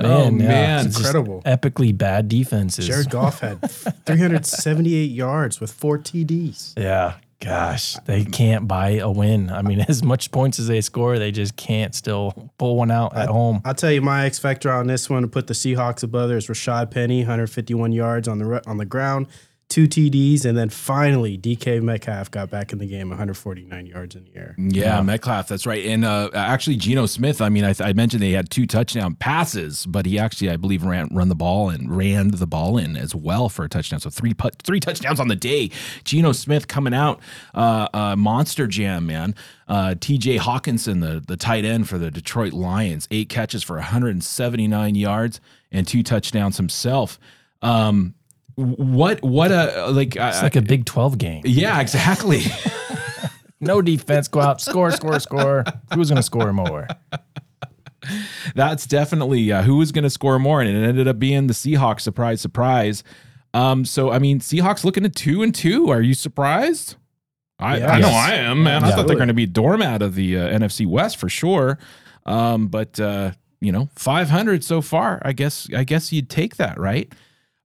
[0.00, 0.86] Oh, man.
[0.86, 1.42] it's just Incredible.
[1.42, 2.88] epically bad defenses.
[2.88, 3.60] Jared Goff had
[4.06, 6.72] 378 yards with four TDs.
[6.76, 9.50] yeah, gosh, they can't buy a win.
[9.50, 13.16] I mean, as much points as they score, they just can't still pull one out
[13.16, 13.60] at home.
[13.64, 16.38] I'll tell you my X factor on this one to put the Seahawks above there
[16.38, 19.26] is Rashad Penny, 151 yards on the on the ground,
[19.68, 24.24] two TDs, and then finally DK Metcalf got back in the game, 149 yards in
[24.24, 24.54] the air.
[24.58, 25.84] Yeah, Metcalf, that's right.
[25.86, 27.40] And uh, actually, Geno Smith.
[27.40, 30.84] I mean, I, I mentioned they had two touchdown passes, but he actually, I believe,
[30.84, 34.00] ran run the ball and ran the ball in as well for a touchdown.
[34.00, 35.70] So three put, three touchdowns on the day.
[36.04, 37.20] Geno Smith coming out,
[37.54, 39.34] uh, uh, monster jam, man.
[39.68, 40.38] Uh, T.J.
[40.38, 45.40] Hockenson, the the tight end for the Detroit Lions, eight catches for 179 yards
[45.72, 47.18] and two touchdowns himself.
[47.62, 48.14] Um,
[48.56, 50.16] what what a like.
[50.16, 51.42] It's like a Big Twelve game.
[51.44, 52.42] yeah, exactly.
[53.58, 55.64] No defense, go out, score, score, score.
[55.94, 56.86] Who's going to score more?
[58.54, 61.54] That's definitely uh, who was going to score more, and it ended up being the
[61.54, 62.02] Seahawks.
[62.02, 63.02] Surprise, surprise.
[63.54, 65.88] Um, so I mean, Seahawks looking at two and two.
[65.90, 66.96] Are you surprised?
[67.58, 68.84] I, I know I am, man.
[68.84, 71.78] I thought they're going to be doormat of the uh, NFC West for sure.
[72.26, 75.22] Um, but uh, you know, five hundred so far.
[75.24, 77.10] I guess I guess you'd take that, right?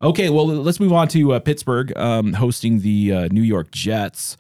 [0.04, 4.36] Okay, well, let's move on to uh, Pittsburgh um, hosting the uh, New York Jets.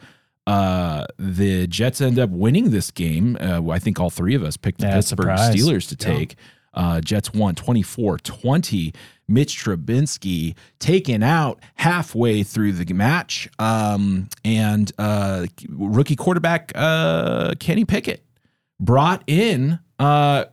[0.47, 3.38] Uh, the Jets end up winning this game.
[3.39, 5.56] Uh, I think all three of us picked the Yeah, Pittsburgh surprise.
[5.56, 6.36] Steelers to take.
[6.74, 8.93] Uh, Jets won 24 20.
[9.28, 13.47] Mitch Trubisky taken out halfway through the match.
[13.60, 18.24] Um, and uh, rookie quarterback uh, Kenny Pickett
[18.81, 20.45] brought in uh,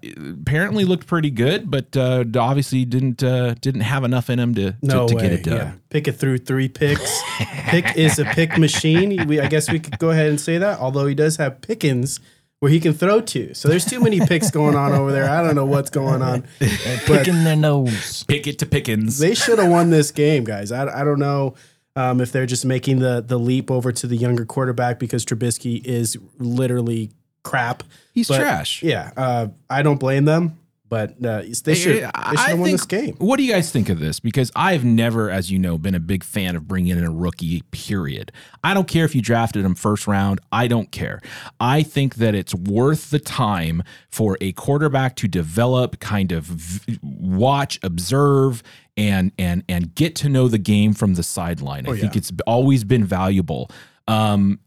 [0.42, 4.72] apparently looked pretty good, but uh, obviously didn't uh, didn't have enough in him to,
[4.72, 5.56] to, No to get it done.
[5.56, 5.72] Yeah.
[5.88, 7.22] Pickett through three picks.
[7.68, 9.26] Pick is a pick machine.
[9.26, 10.78] We, I guess we could go ahead and say that.
[10.78, 12.20] Although he does have Pickens
[12.60, 13.54] where he can throw to.
[13.54, 15.30] So there's too many picks going on over there.
[15.30, 16.44] I don't know what's going on.
[16.58, 18.24] But Picking their nose.
[18.24, 19.18] Pickett to Pickens.
[19.18, 20.72] they should have won this game, guys.
[20.72, 21.54] I, I don't know
[21.96, 25.82] um, if they're just making the the leap over to the younger quarterback because Trubisky
[25.84, 27.12] is literally
[27.48, 27.82] crap.
[28.12, 28.82] He's But, trash.
[28.82, 30.58] Yeah, uh, I don't blame them,
[30.88, 33.14] but uh, they should they should have won think- this game.
[33.18, 34.20] What do you guys think of this?
[34.20, 37.62] Because I've never, as you know, been a big fan of bringing in a rookie,
[37.70, 38.32] period.
[38.64, 40.40] I don't care if you drafted him first round.
[40.50, 41.20] I don't care.
[41.60, 46.98] I think that it's worth the time for a quarterback to develop, kind of v-
[47.02, 48.62] watch, observe,
[48.96, 51.86] and and and get to know the game from the sideline.
[51.86, 52.18] I think yeah.
[52.18, 53.70] it's always been valuable.
[54.08, 54.58] Um,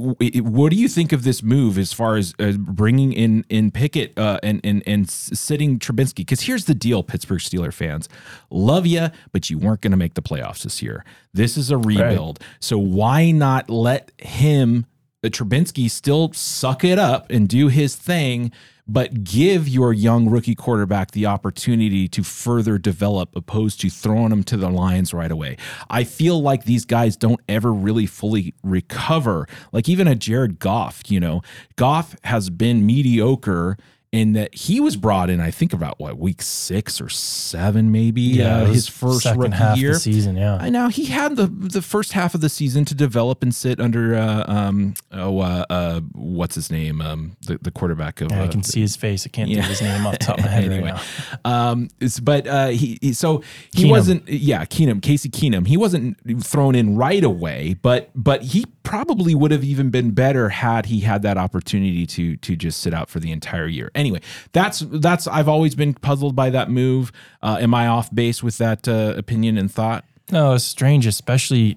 [0.00, 4.18] what do you think of this move as far as uh, bringing in in Pickett
[4.18, 6.16] uh, and and and sitting Trubisky?
[6.16, 8.08] Because here's the deal, Pittsburgh Steeler fans,
[8.50, 11.04] love you, but you weren't going to make the playoffs this year.
[11.32, 14.86] This is a rebuild, so why not let him,
[15.28, 18.52] Trubisky, still suck it up and do his thing?
[18.88, 24.42] But give your young rookie quarterback the opportunity to further develop, opposed to throwing him
[24.44, 25.58] to the Lions right away.
[25.88, 29.46] I feel like these guys don't ever really fully recover.
[29.70, 31.42] Like even a Jared Goff, you know,
[31.76, 33.76] Goff has been mediocre
[34.12, 38.42] in that he was brought in, I think about what week six or seven, maybe.
[38.42, 39.90] uh, it his first second half year.
[39.90, 40.36] of the season.
[40.36, 40.56] Yeah.
[40.60, 43.78] I know he had the the first half of the season to develop and sit
[43.78, 48.42] under uh, um oh uh, uh what's his name um the, the quarterback of Yeah,
[48.42, 49.26] I uh, can see his face.
[49.26, 49.58] I can't yeah.
[49.62, 50.90] think his name off the top of my head Anyway.
[50.90, 51.00] right
[51.44, 51.70] now.
[51.70, 53.90] um, it's- but uh, he, he- so he Keenum.
[53.90, 54.28] wasn't.
[54.28, 55.66] Yeah, Keenum, Casey Keenum.
[55.68, 60.48] He wasn't thrown in right away, but but he probably would have even been better
[60.48, 63.90] had he had that opportunity to to just sit out for the entire year.
[63.94, 64.20] Anyway,
[64.52, 67.12] that's that's I've always been puzzled by that move.
[67.42, 70.04] Uh, am I off base with that uh, opinion and thought?
[70.30, 71.76] No, it's strange, especially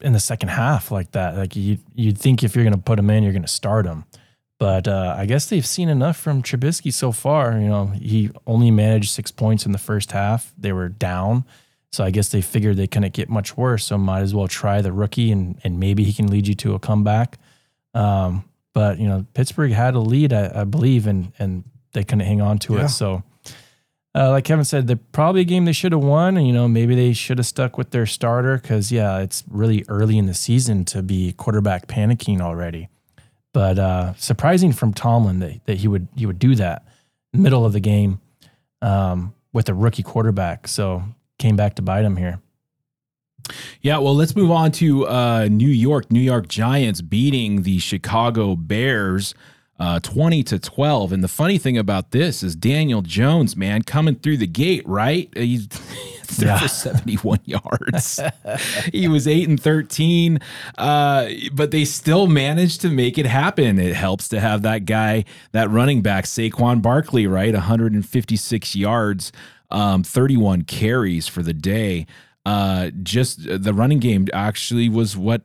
[0.00, 1.36] in the second half like that.
[1.36, 3.86] Like you, you'd think if you're going to put him in, you're going to start
[3.86, 4.04] him.
[4.58, 7.52] But uh, I guess they've seen enough from Trubisky so far.
[7.58, 10.52] You know, he only managed six points in the first half.
[10.56, 11.44] They were down,
[11.92, 13.84] so I guess they figured they couldn't get much worse.
[13.84, 16.74] So might as well try the rookie, and and maybe he can lead you to
[16.74, 17.38] a comeback.
[17.94, 22.26] Um, but you know, Pittsburgh had a lead, I, I believe, and and they couldn't
[22.26, 22.84] hang on to Yeah.
[22.86, 22.88] it.
[22.88, 23.22] So
[24.14, 26.36] uh, like Kevin said, they're probably a game they should have won.
[26.36, 29.86] And, you know, maybe they should have stuck with their starter because, yeah, it's really
[29.88, 32.88] early in the season to be quarterback panicking already.
[33.54, 36.84] But uh, surprising from Tomlin that, that he would he would do that
[37.32, 38.20] middle of the game
[38.82, 40.68] um, with a rookie quarterback.
[40.68, 41.02] So
[41.42, 42.40] came back to bite him here.
[43.80, 46.10] Yeah, well, let's move on to uh, New York.
[46.12, 49.34] New York Giants beating the Chicago Bears
[49.80, 51.12] uh, 20 to 12.
[51.12, 55.28] And the funny thing about this is Daniel Jones, man, coming through the gate, right?
[55.36, 55.68] Uh, He's
[56.38, 56.58] Yeah.
[56.60, 58.18] for 71 yards.
[58.90, 60.38] he was 8 and 13,
[60.78, 63.78] uh, but they still managed to make it happen.
[63.78, 67.52] It helps to have that guy, that running back, Saquon Barkley, right?
[67.52, 69.30] 156 yards,
[69.72, 72.06] um, 31 carries for the day.
[72.44, 75.42] Uh just uh, the running game actually was what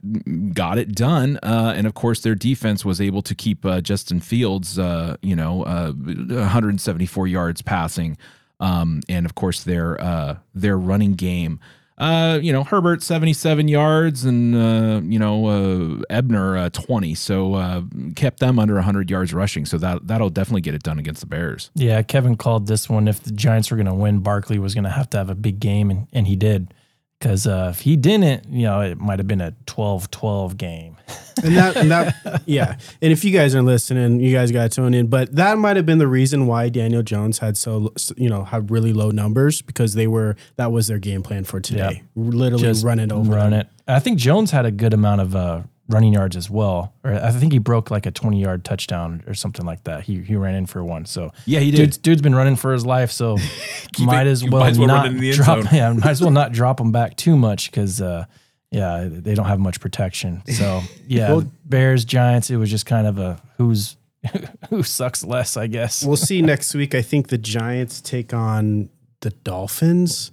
[0.55, 4.19] got it done uh and of course their defense was able to keep uh, Justin
[4.19, 8.17] Fields uh you know uh 174 yards passing
[8.59, 11.59] um and of course their uh their running game
[11.97, 17.55] uh you know Herbert 77 yards and uh you know uh Ebner uh 20 so
[17.55, 17.81] uh
[18.15, 21.27] kept them under 100 yards rushing so that that'll definitely get it done against the
[21.27, 23.07] Bears Yeah, Kevin called this one.
[23.07, 25.35] If the Giants were going to win, Barkley was going to have to have a
[25.35, 26.73] big game, and, and he did.
[27.19, 30.97] Because uh, if he didn't, you know, it might have been a 12 12 game.
[31.43, 32.77] and that, and that, yeah.
[33.01, 35.07] And if you guys are listening, you guys got to tune in.
[35.07, 38.69] But that might have been the reason why Daniel Jones had so, you know, had
[38.69, 42.03] really low numbers because they were that was their game plan for today.
[42.15, 43.31] Literally Just run it over.
[43.33, 43.61] Run them.
[43.61, 43.67] it.
[43.87, 46.93] I think Jones had a good amount of uh, running yards as well.
[47.03, 50.03] Or I think he broke like a 20 yard touchdown or something like that.
[50.03, 51.05] He he ran in for one.
[51.05, 53.11] So yeah he dude's, dude's been running for his life.
[53.11, 53.37] So
[53.99, 55.61] might it- as well might as well not it in the end drop.
[55.63, 55.67] zone.
[55.73, 58.01] Yeah, might as well not drop him back too much because.
[58.01, 58.25] Uh,
[58.69, 60.43] yeah, they don't have much protection.
[60.47, 62.49] So yeah, Well- Bears Giants.
[62.49, 63.95] It was just kind of a who's
[64.69, 66.03] who sucks less, I guess.
[66.03, 66.93] We'll see next week.
[66.93, 68.89] I think the Giants take on
[69.21, 70.31] the Dolphins,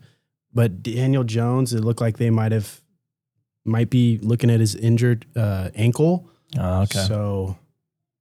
[0.53, 2.81] but Daniel Jones, it looked like they might have
[3.65, 6.29] might be looking at his injured uh, ankle.
[6.59, 7.57] Oh, okay, So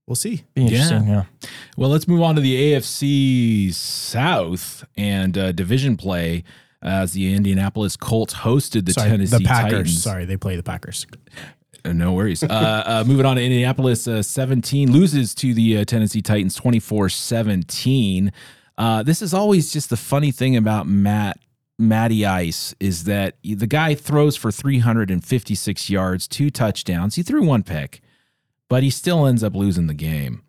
[0.08, 0.44] we'll see.
[0.56, 1.08] be interesting.
[1.08, 1.24] Yeah.
[1.78, 6.44] Well, let's move on to the AFC South and uh, division play
[6.82, 9.72] as the Indianapolis Colts hosted the Sorry, Tennessee the Packers.
[9.72, 10.04] Titans.
[10.04, 11.06] Sorry, they play the Packers.
[11.86, 12.44] Uh, No worries.
[12.44, 12.48] Uh,
[12.86, 18.32] uh, moving on to Indianapolis, uh, 17 loses to the uh, Tennessee Titans 24 17.
[18.78, 21.38] Uh, this is always just the funny thing about Matt.
[21.88, 27.16] Matty Ice is that the guy throws for 356 yards, two touchdowns.
[27.16, 28.02] He threw one pick,
[28.70, 30.44] but he still ends up losing the game.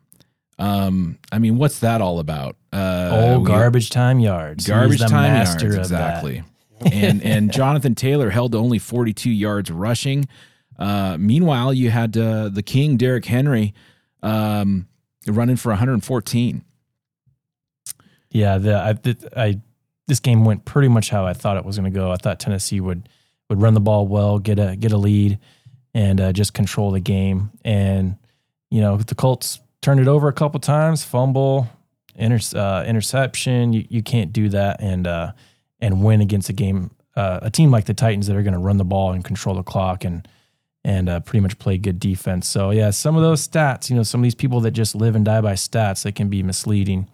[0.59, 2.57] Um, I mean, what's that all about?
[2.73, 4.67] Uh, Oh, garbage time yards.
[4.67, 6.45] Garbage time master yards exactly.
[6.93, 10.29] and and Jonathan Taylor held to only 42 yards rushing.
[10.79, 13.75] Uh, meanwhile, you had uh, the King Derrick Henry
[14.23, 14.89] um,
[15.27, 16.65] running for 114.
[18.31, 19.61] Yeah, the I, the, I
[20.07, 22.11] this game went pretty much how I thought it was going to go.
[22.11, 23.09] I thought Tennessee would
[23.49, 25.39] would run the ball well, get a get a lead,
[25.95, 27.51] and uh, just control the game.
[27.65, 28.17] And
[28.71, 31.69] you know the Colts turned it over a couple times, fumble,
[32.15, 33.73] inter, uh, interception.
[33.73, 35.33] You, you can't do that and uh,
[35.81, 38.59] and win against a game uh, a team like the Titans that are going to
[38.59, 40.27] run the ball and control the clock and
[40.87, 42.47] and uh, pretty much play good defense.
[42.47, 45.17] So yeah, some of those stats, you know, some of these people that just live
[45.17, 47.09] and die by stats, they can be misleading.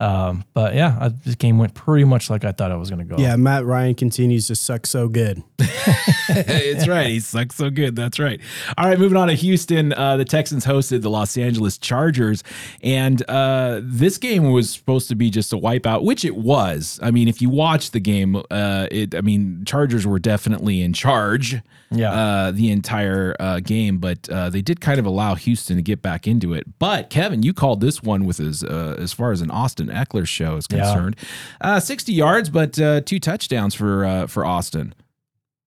[0.00, 3.06] Um, but yeah, I, this game went pretty much like I thought it was going
[3.06, 3.20] to go.
[3.20, 5.42] Yeah, Matt Ryan continues to suck so good.
[5.58, 7.06] it's right.
[7.06, 7.94] He sucks so good.
[7.94, 8.40] That's right.
[8.76, 9.92] All right, moving on to Houston.
[9.92, 12.42] Uh, the Texans hosted the Los Angeles Chargers,
[12.82, 16.98] and uh, this game was supposed to be just a wipeout, which it was.
[17.02, 19.14] I mean, if you watch the game, uh, it.
[19.14, 21.60] I mean, Chargers were definitely in charge.
[21.94, 22.12] Yeah.
[22.12, 26.02] Uh, the entire uh, game, but uh, they did kind of allow Houston to get
[26.02, 26.78] back into it.
[26.78, 30.26] But Kevin, you called this one with as uh, as far as an Austin Ekeler
[30.26, 30.78] show is Yeah.
[30.84, 31.16] concerned,
[31.60, 34.94] uh, sixty yards, but uh, two touchdowns for uh, for Austin.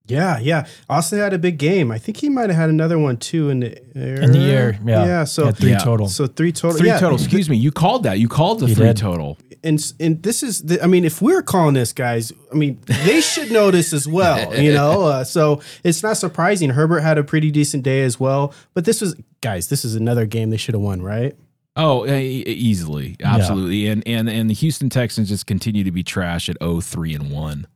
[0.06, 0.64] Yeah, yeah.
[0.88, 1.90] Austin had a big game.
[1.90, 4.22] I think he might have had another one too in the air.
[4.22, 5.24] in the year, yeah, Yeah.
[5.24, 5.78] So Had three Yeah.
[5.78, 6.08] total.
[6.08, 6.78] so three total.
[6.78, 6.98] Three yeah.
[6.98, 7.18] total.
[7.18, 7.58] Excuse me.
[7.58, 8.18] You called that.
[8.18, 8.96] You called the You three did.
[8.96, 9.36] total.
[9.64, 13.20] And and this is the, I mean if we're calling this guys I mean they
[13.20, 15.02] should know this as well you know?
[15.08, 16.70] Uh, so it's not surprising.
[16.70, 18.52] Herbert had a pretty decent day as well.
[18.74, 21.36] But this was guys this is another game they should have won right?
[21.76, 23.86] Oh, easily, absolutely.
[23.86, 27.66] And and and the Houston Texans just continue to be trash at 0-3 and one.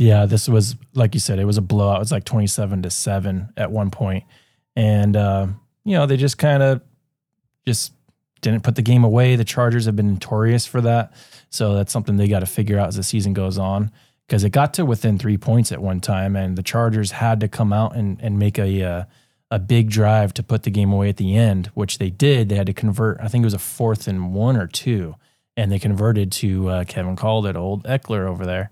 [0.00, 1.96] Yeah, this was like you said, it was a blowout.
[1.96, 4.24] It was like twenty-seven to seven at one point,
[4.74, 5.46] and uh,
[5.84, 6.80] you know they just kind of
[7.66, 7.92] just
[8.40, 9.36] didn't put the game away.
[9.36, 11.12] The Chargers have been notorious for that,
[11.50, 13.90] so that's something they got to figure out as the season goes on.
[14.26, 17.48] Because it got to within three points at one time, and the Chargers had to
[17.48, 19.04] come out and and make a uh,
[19.50, 22.48] a big drive to put the game away at the end, which they did.
[22.48, 23.18] They had to convert.
[23.20, 25.16] I think it was a fourth and one or two,
[25.56, 28.70] and they converted to uh, Kevin called it old Ekeler over there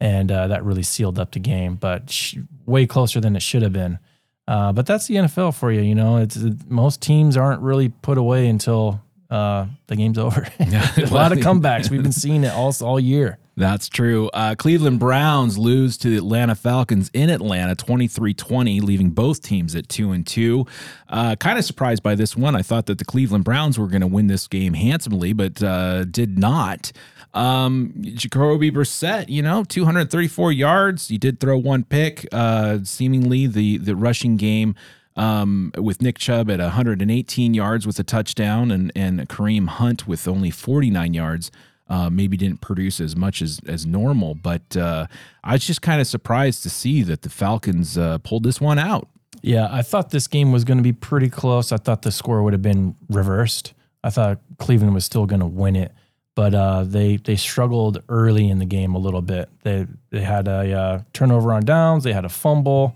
[0.00, 3.62] and uh, that really sealed up the game, but sh- way closer than it should
[3.62, 3.98] have been.
[4.46, 6.16] Uh, but that's the NFL for you, you know.
[6.16, 6.38] It's
[6.68, 10.46] most teams aren't really put away until uh, the game's over.
[10.60, 11.90] a lot of comebacks.
[11.90, 13.38] We've been seeing it all all year.
[13.56, 14.28] That's true.
[14.28, 19.88] Uh, Cleveland Browns lose to the Atlanta Falcons in Atlanta 23-20, leaving both teams at
[19.88, 20.64] 2 and 2.
[21.08, 22.54] Uh, kind of surprised by this one.
[22.54, 26.04] I thought that the Cleveland Browns were going to win this game handsomely, but uh,
[26.04, 26.92] did not.
[27.34, 31.08] Um, Jacoby Brissett, you know, 234 yards.
[31.08, 32.26] He did throw one pick.
[32.32, 34.76] Uh, seemingly the the rushing game
[35.18, 40.26] um, with Nick Chubb at 118 yards with a touchdown, and and Kareem Hunt with
[40.26, 41.50] only 49 yards.
[41.90, 45.06] Uh, maybe didn't produce as much as as normal, but uh,
[45.42, 48.78] I was just kind of surprised to see that the Falcons uh, pulled this one
[48.78, 49.08] out.
[49.42, 51.72] Yeah, I thought this game was going to be pretty close.
[51.72, 53.72] I thought the score would have been reversed.
[54.04, 55.92] I thought Cleveland was still going to win it,
[56.34, 59.48] but uh, they they struggled early in the game a little bit.
[59.62, 62.94] They they had a uh, turnover on downs, they had a fumble,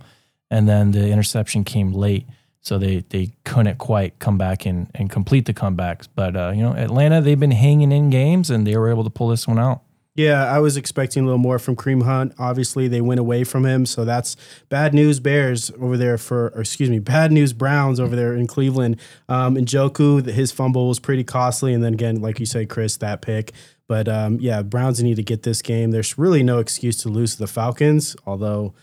[0.52, 2.28] and then the interception came late,
[2.60, 6.06] so they they couldn't quite come back and and complete the comebacks.
[6.14, 9.10] But uh, you know, Atlanta they've been hanging in games, and they were able to
[9.10, 9.80] pull this one out.
[10.14, 12.34] yeah I was expecting a little more from Kareem Hunt.
[12.38, 14.36] Obviously they went away from him so that's
[14.68, 18.46] bad news Bears over there for or excuse me bad news Browns over there in
[18.46, 19.00] Cleveland.
[19.30, 22.98] Um, and Njoku his fumble was pretty costly and then again like you say Chris
[22.98, 23.52] that pick.
[23.88, 25.92] But um, yeah Browns need to get this game.
[25.92, 28.74] There's really no excuse to lose to the Falcons although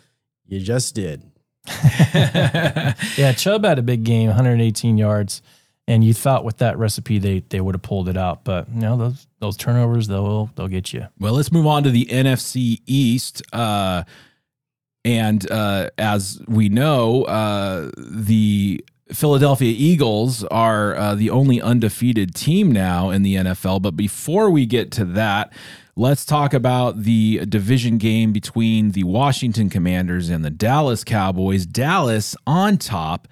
[0.48, 1.22] you just did
[3.18, 5.42] Yeah, Chubb had a big game, 118 yards,
[5.88, 8.82] and you thought with that recipe they they would have pulled it out, but you
[8.82, 11.08] know those those turnovers they'll they'll get you.
[11.20, 13.42] Well, let's move on to the NFC East.
[13.54, 14.04] Uh,
[15.06, 22.72] and uh, as we know, uh, the Philadelphia Eagles are uh, the only undefeated team
[22.72, 23.82] now in the NFL.
[23.82, 25.52] But before we get to that,
[25.96, 31.66] let's talk about the division game between the Washington Commanders and the Dallas Cowboys.
[31.66, 33.28] Dallas on top,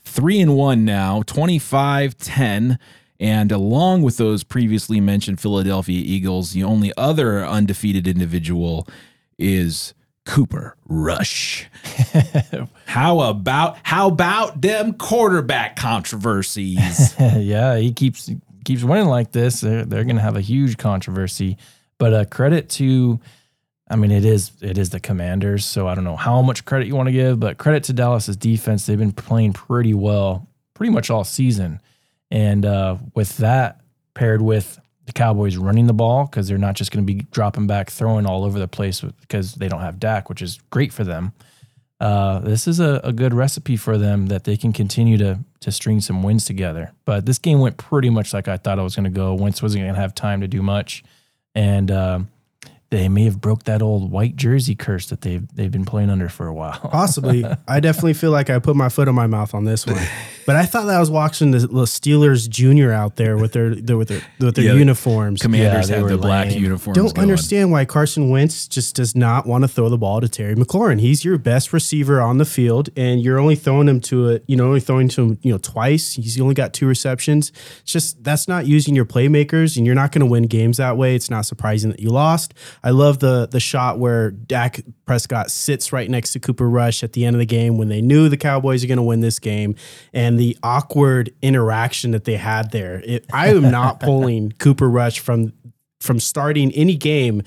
[0.00, 2.78] three and one now, 25 10.
[3.18, 8.86] And along with those previously mentioned Philadelphia Eagles, the only other undefeated individual
[9.38, 9.94] is
[10.26, 11.70] Cooper Rush.
[12.86, 17.14] how about how about them quarterback controversies?
[17.20, 18.30] yeah, he keeps
[18.64, 19.60] keeps winning like this.
[19.60, 21.56] They're they're going to have a huge controversy.
[21.98, 23.18] But uh, credit to,
[23.88, 25.64] I mean, it is it is the Commanders.
[25.64, 28.36] So I don't know how much credit you want to give, but credit to Dallas's
[28.36, 28.84] defense.
[28.84, 31.80] They've been playing pretty well, pretty much all season.
[32.30, 33.80] And uh, with that
[34.14, 37.66] paired with the Cowboys running the ball because they're not just going to be dropping
[37.66, 41.04] back, throwing all over the place because they don't have Dak, which is great for
[41.04, 41.32] them.
[41.98, 45.72] Uh, this is a, a, good recipe for them that they can continue to to
[45.72, 46.92] string some wins together.
[47.06, 49.32] But this game went pretty much like I thought it was going to go.
[49.32, 51.02] Wentz wasn't going to have time to do much,
[51.54, 52.28] and um,
[52.90, 56.28] they may have broke that old white jersey curse that they've they've been playing under
[56.28, 56.78] for a while.
[56.78, 59.96] Possibly, I definitely feel like I put my foot in my mouth on this one.
[60.46, 63.96] But I thought that I was watching the, Steelers junior out there with their, their
[63.96, 65.42] with their with their yeah, uniforms.
[65.42, 66.96] Commanders yeah, have the black uniforms.
[66.96, 67.22] Don't going.
[67.22, 71.00] understand why Carson Wentz just does not want to throw the ball to Terry McLaurin.
[71.00, 74.44] He's your best receiver on the field, and you're only throwing him to it.
[74.46, 76.12] You know, only throwing to him you know twice.
[76.12, 77.50] He's only got two receptions.
[77.80, 80.96] It's just that's not using your playmakers, and you're not going to win games that
[80.96, 81.16] way.
[81.16, 82.54] It's not surprising that you lost.
[82.84, 87.14] I love the the shot where Dak Prescott sits right next to Cooper Rush at
[87.14, 89.38] the end of the game when they knew the Cowboys are going to win this
[89.38, 89.74] game,
[90.12, 93.02] and the awkward interaction that they had there.
[93.04, 95.52] It, I am not pulling Cooper Rush from
[96.00, 97.42] from starting any game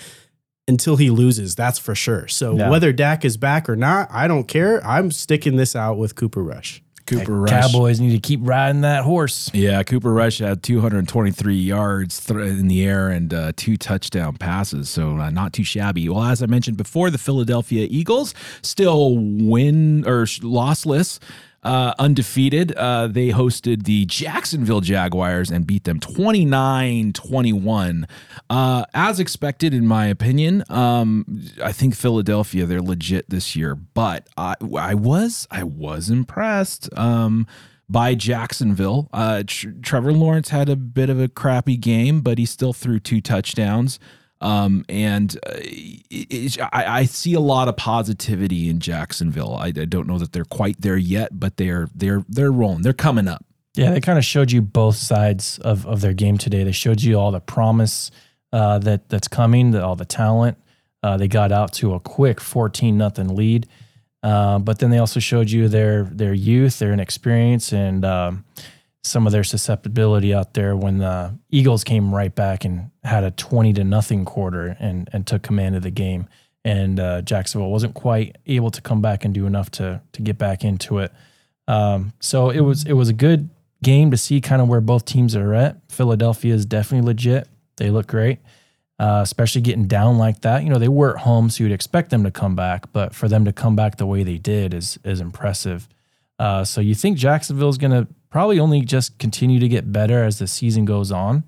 [0.68, 1.56] until he loses.
[1.56, 2.28] That's for sure.
[2.28, 2.70] So yeah.
[2.70, 4.86] whether Dak is back or not, I don't care.
[4.86, 6.82] I'm sticking this out with Cooper Rush.
[7.10, 7.50] Cooper Rush.
[7.50, 9.50] Cowboys need to keep riding that horse.
[9.54, 15.18] Yeah, Cooper Rush had 223 yards in the air and uh, two touchdown passes, so
[15.18, 16.08] uh, not too shabby.
[16.08, 21.20] Well, as I mentioned before, the Philadelphia Eagles still win or lossless
[21.64, 22.74] uh, undefeated.
[22.76, 28.08] Uh, they hosted the Jacksonville Jaguars and beat them 29 21.
[28.50, 34.28] Uh, as expected, in my opinion, um, I think Philadelphia, they're legit this year, but
[34.38, 36.90] I, I was, I was impressed.
[36.98, 37.48] Um,
[37.92, 39.10] by Jacksonville.
[39.12, 43.00] Uh, Tr- Trevor Lawrence had a bit of a crappy game, but he still threw
[43.00, 44.00] two touchdowns.
[44.42, 49.56] Um, and uh, it, it, I, I, see a lot of positivity in Jacksonville.
[49.56, 52.84] I, I, don't know that they're quite there yet, but they're they're they're rolling.
[52.84, 53.44] They're coming up.
[53.76, 56.64] Yeah, they kind of showed you both sides of, of their game today.
[56.64, 58.12] They showed you all the promise
[58.54, 60.58] uh, that that's coming, the, all the talent.
[61.04, 63.68] Uh, they got out to a quick fourteen nothing lead,
[64.24, 68.46] uh, but then they also showed you their their youth, their inexperience, and um,
[69.04, 73.32] some of their susceptibility out there when the Eagles came right back and had a
[73.32, 76.28] 20 to nothing quarter and, and took command of the game.
[76.66, 80.38] And uh, Jacksonville wasn't quite able to come back and do enough to to get
[80.38, 81.14] back into it.
[81.70, 83.50] Um, so it was it was a good
[83.82, 85.78] game to see kind of where both teams are at.
[85.90, 87.48] Philadelphia is definitely legit.
[87.78, 88.40] They look great,
[89.00, 90.64] uh, especially getting down like that.
[90.64, 93.30] You know, they were at home, so you'd expect them to come back, but for
[93.30, 95.88] them to come back the way they did is is impressive.
[96.38, 100.24] Uh, so you think Jacksonville is going to probably only just continue to get better
[100.24, 101.44] as the season goes on.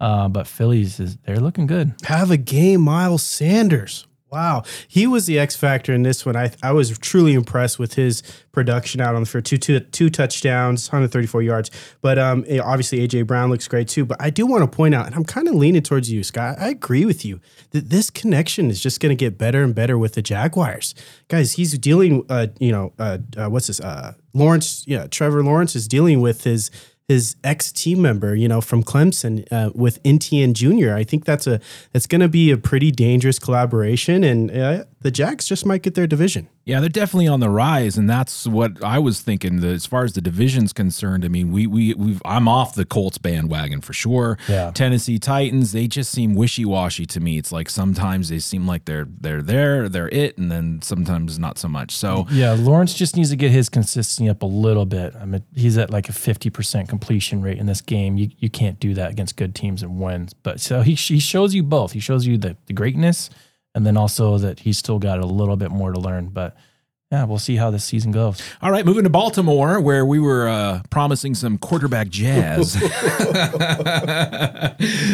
[0.00, 1.92] Uh, but Phillies is they're looking good.
[2.04, 4.06] Have a game, Miles Sanders.
[4.30, 6.36] Wow, he was the X factor in this one.
[6.36, 9.46] I I was truly impressed with his production out on the field.
[9.46, 11.70] Two, two, two touchdowns, 134 yards.
[12.02, 14.04] But um, eh, obviously AJ Brown looks great too.
[14.04, 16.56] But I do want to point out, and I'm kind of leaning towards you, Scott.
[16.58, 17.40] I agree with you
[17.70, 20.94] that this connection is just going to get better and better with the Jaguars,
[21.28, 21.52] guys.
[21.52, 23.80] He's dealing, uh, you know, uh, uh, what's this?
[23.80, 26.70] Uh, Lawrence, yeah, Trevor Lawrence is dealing with his
[27.08, 30.92] his ex team member, you know, from Clemson uh, with Etienne Jr.
[30.92, 31.58] I think that's a
[31.92, 35.94] that's going to be a pretty dangerous collaboration, and uh, the Jacks just might get
[35.94, 36.48] their division.
[36.64, 39.62] Yeah, they're definitely on the rise, and that's what I was thinking.
[39.64, 43.16] As far as the division's concerned, I mean, we we we I'm off the Colts
[43.16, 44.36] bandwagon for sure.
[44.48, 44.70] Yeah.
[44.72, 47.38] Tennessee Titans, they just seem wishy washy to me.
[47.38, 51.58] It's like sometimes they seem like they're they're there, they're it, and then sometimes not
[51.58, 51.96] so much.
[51.96, 55.14] So yeah, Lawrence just needs to get his consistency up a little bit.
[55.16, 58.18] I mean, he's at like a 50 percent completion rate in this game.
[58.18, 60.34] You you can't do that against good teams and wins.
[60.34, 61.92] But so he he shows you both.
[61.92, 63.30] He shows you the the greatness
[63.74, 66.28] and then also that he's still got a little bit more to learn.
[66.28, 66.56] But
[67.10, 68.42] yeah, we'll see how this season goes.
[68.60, 72.76] All right, moving to Baltimore, where we were uh, promising some quarterback jazz.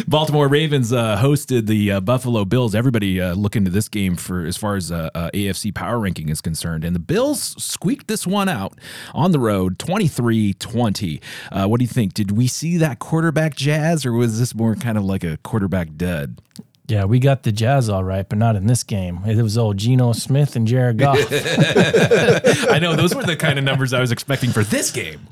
[0.09, 2.75] Baltimore Ravens uh, hosted the uh, Buffalo Bills.
[2.75, 6.31] Everybody uh, look into this game for as far as uh, uh, AFC power ranking
[6.31, 6.85] is concerned.
[6.85, 8.77] And the Bills squeaked this one out
[9.15, 11.21] on the road 23 20.
[11.53, 12.13] what do you think?
[12.13, 15.95] Did we see that quarterback jazz, or was this more kind of like a quarterback
[15.97, 16.41] dud?
[16.87, 19.21] Yeah, we got the Jazz all right, but not in this game.
[19.25, 21.19] It was old Geno Smith and Jared Goff.
[21.31, 25.27] I know those were the kind of numbers I was expecting for this game.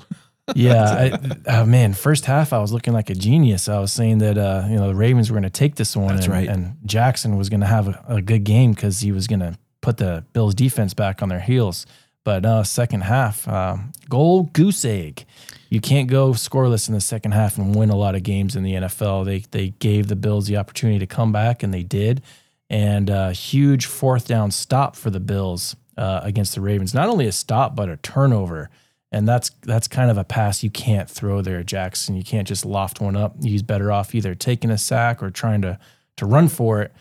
[0.55, 3.68] yeah, I, oh man, first half I was looking like a genius.
[3.68, 6.14] I was saying that uh, you know the Ravens were going to take this one.
[6.14, 6.48] That's and, right.
[6.48, 9.57] And Jackson was going to have a, a, good game because he was going to
[9.82, 11.86] put the Bills defense back on their heels.
[12.24, 13.76] But uh, second half, uh,
[14.09, 15.26] goal goose egg.
[15.73, 18.62] You can't go scoreless in the second half and win a lot of games in
[18.62, 19.25] the NFL.
[19.25, 22.20] They they gave the Bills the opportunity to come back, and they did.
[22.68, 26.93] And a huge fourth down stop for the Bills uh, against the Ravens.
[26.93, 28.68] Not only a stop, but a turnover.
[29.11, 32.16] And that's that's kind of a pass you can't throw there, Jackson.
[32.16, 33.43] You can't just loft one up.
[33.43, 35.79] He's better off either taking a sack or trying to
[36.18, 36.93] to run for it.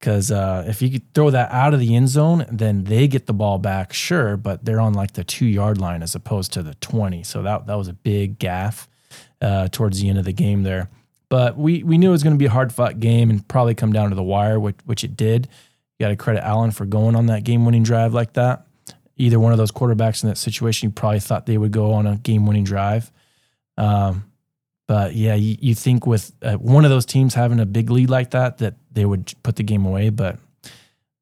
[0.00, 3.26] Because uh, if you could throw that out of the end zone, then they get
[3.26, 6.62] the ball back, sure, but they're on like the two yard line as opposed to
[6.62, 7.22] the 20.
[7.22, 8.88] So that, that was a big gaffe
[9.42, 10.88] uh, towards the end of the game there.
[11.28, 13.74] But we, we knew it was going to be a hard fought game and probably
[13.74, 15.48] come down to the wire, which, which it did.
[15.98, 18.66] You got to credit Allen for going on that game winning drive like that.
[19.18, 22.06] Either one of those quarterbacks in that situation, you probably thought they would go on
[22.06, 23.12] a game winning drive.
[23.76, 24.29] Um,
[24.90, 28.10] but yeah, you, you think with uh, one of those teams having a big lead
[28.10, 30.36] like that, that they would put the game away, but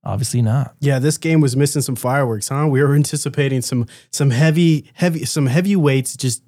[0.02, 0.74] obviously not.
[0.80, 2.66] Yeah, this game was missing some fireworks, huh?
[2.66, 6.42] We were anticipating some some heavy, heavy, some heavyweights just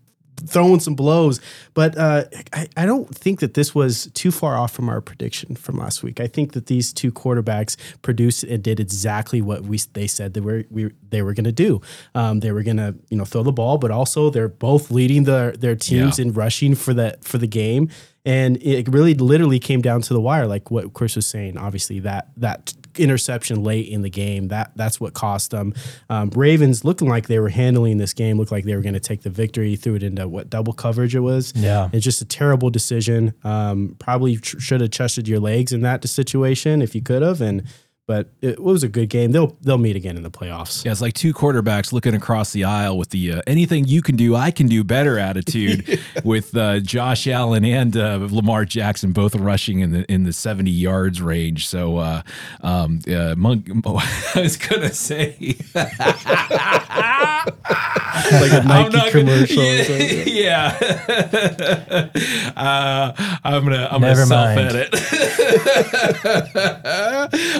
[0.47, 1.41] throwing some blows.
[1.74, 5.57] But uh, I, I don't think that this was too far off from our prediction
[5.57, 6.20] from last week.
[6.20, 10.41] I think that these two quarterbacks produced and did exactly what we they said they
[10.41, 11.80] were we, they were going to do.
[12.14, 15.24] Um, they were going to you know throw the ball, but also they're both leading
[15.24, 16.26] their their teams Yeah.
[16.26, 17.88] in rushing for the for the game.
[18.26, 21.57] And it really literally came down to the wire, like what Chris was saying.
[21.57, 25.74] Obviously, that that interception late in the game that that's what cost them.
[26.09, 29.01] Um, Ravens looking like they were handling this game, looked like they were going to
[29.01, 29.76] take the victory.
[29.76, 31.53] Threw it into what double coverage it was.
[31.57, 31.88] Yeah.
[31.93, 33.34] it's just a terrible decision.
[33.45, 37.41] Um, probably tr- should have trusted your legs in that situation if you could have.
[37.41, 37.64] And
[38.11, 39.31] but it was a good game.
[39.31, 40.85] They'll they'll meet again in the playoffs.
[40.85, 44.17] Yeah, it's like two quarterbacks looking across the aisle with the uh, anything you can
[44.17, 49.37] do, I can do better attitude with uh, Josh Allen and uh, Lamar Jackson both
[49.37, 51.69] rushing in the in the 70 yards range.
[51.69, 52.23] So, uh,
[52.63, 55.57] um, uh, Monk, I was going to say,
[58.33, 59.57] like a Nike commercial.
[59.61, 62.09] Gonna, yeah, yeah.
[62.57, 63.12] uh,
[63.45, 64.95] I'm gonna I'm Never gonna self edit.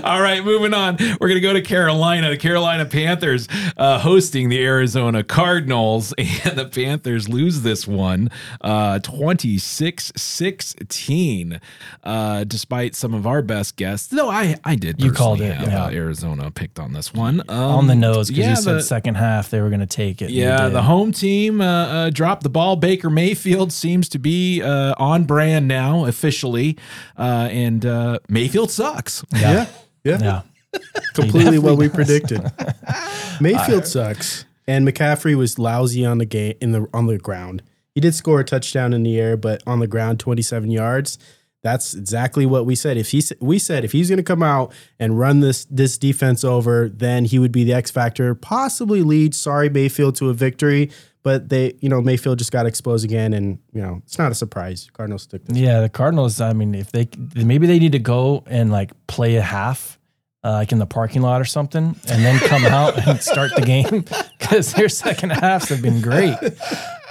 [0.05, 0.97] All right, moving on.
[1.21, 2.31] We're gonna go to Carolina.
[2.31, 8.99] The Carolina Panthers uh, hosting the Arizona Cardinals, and the Panthers lose this one uh,
[9.01, 11.61] 26-16.
[12.03, 15.03] Uh, despite some of our best guesses, no, I I did.
[15.03, 15.85] You called it, have, yeah.
[15.85, 18.83] uh, Arizona picked on this one um, on the nose because yeah, you said the-
[18.83, 20.31] second half they were going to take it.
[20.31, 20.75] yeah, did.
[20.75, 22.77] the home team uh, uh, dropped the ball.
[22.77, 26.77] Baker Mayfield seems to be uh, on brand now officially,
[27.19, 29.25] uh, and uh, Mayfield sucks.
[29.33, 29.67] yeah,
[30.05, 30.43] yeah, yeah.
[31.15, 32.53] completely what we definitely predicted.
[33.41, 37.63] Mayfield sucks, and McCaffrey was lousy on the game in the on the ground.
[37.95, 41.19] He did score a touchdown in the air, but on the ground, twenty seven yards.
[41.63, 42.97] That's exactly what we said.
[42.97, 46.43] If he we said if he's going to come out and run this this defense
[46.43, 49.35] over, then he would be the X factor, possibly lead.
[49.35, 50.91] Sorry, Mayfield to a victory,
[51.23, 54.35] but they you know Mayfield just got exposed again, and you know it's not a
[54.35, 54.89] surprise.
[54.95, 55.43] Cardinals this.
[55.49, 56.41] Yeah, the Cardinals.
[56.41, 59.99] I mean, if they maybe they need to go and like play a half,
[60.43, 63.63] uh, like in the parking lot or something, and then come out and start the
[63.63, 64.05] game
[64.39, 66.37] because their second halves have been great.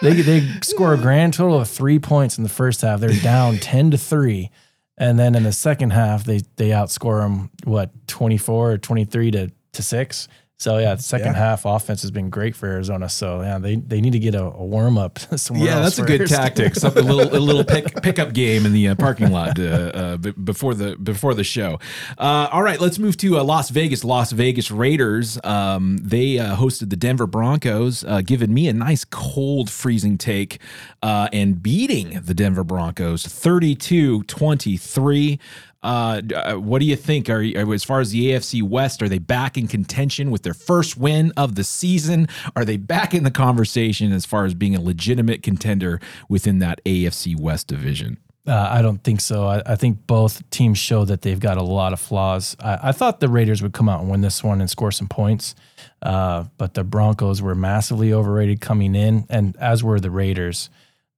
[0.01, 2.99] They they score a grand total of three points in the first half.
[2.99, 4.51] They're down ten to three,
[4.97, 9.05] and then in the second half they they outscore them what twenty four or twenty
[9.05, 10.27] three to to six.
[10.59, 11.37] So yeah, the second Yeah.
[11.39, 13.07] half offense has been great for Arizona.
[13.07, 15.65] So yeah, they, they need to get a, a warm up somewhere.
[15.65, 16.75] Yeah, that's a good tactic.
[16.79, 20.17] Something a little a little pick, pickup game in the uh, parking lot uh, uh,
[20.17, 21.79] b- before the before the show.
[22.17, 24.03] Uh, all right, let's move to uh, Las Vegas.
[24.03, 25.39] Las Vegas Raiders.
[25.45, 30.59] Um, they uh, hosted the Denver Broncos, uh, giving me a nice cold, freezing take
[31.01, 35.39] uh, and beating the Denver Broncos 32-23.
[35.81, 37.29] Uh, uh, what do you think?
[37.29, 40.97] Are, as far as the AFC West, are they back in contention with their first
[40.97, 42.27] win of the season?
[42.55, 46.83] Are they back in the conversation as far as being a legitimate contender within that
[46.85, 48.17] AFC West division?
[48.47, 49.45] Uh, I don't think so.
[49.45, 52.55] I, I think both teams show that they've got a lot of flaws.
[52.59, 55.07] I, I thought the Raiders would come out and win this one and score some
[55.07, 55.53] points,
[56.01, 60.69] uh, but the Broncos were massively overrated coming in, and as were the Raiders.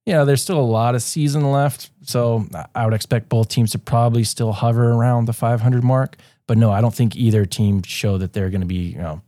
[0.06, 3.70] You know, there's still a lot of season left, so I- would expect both teams
[3.72, 6.16] to probably still hover around the 500 mark.
[6.48, 9.22] But no, I don't think either team show that they're going to be, you know,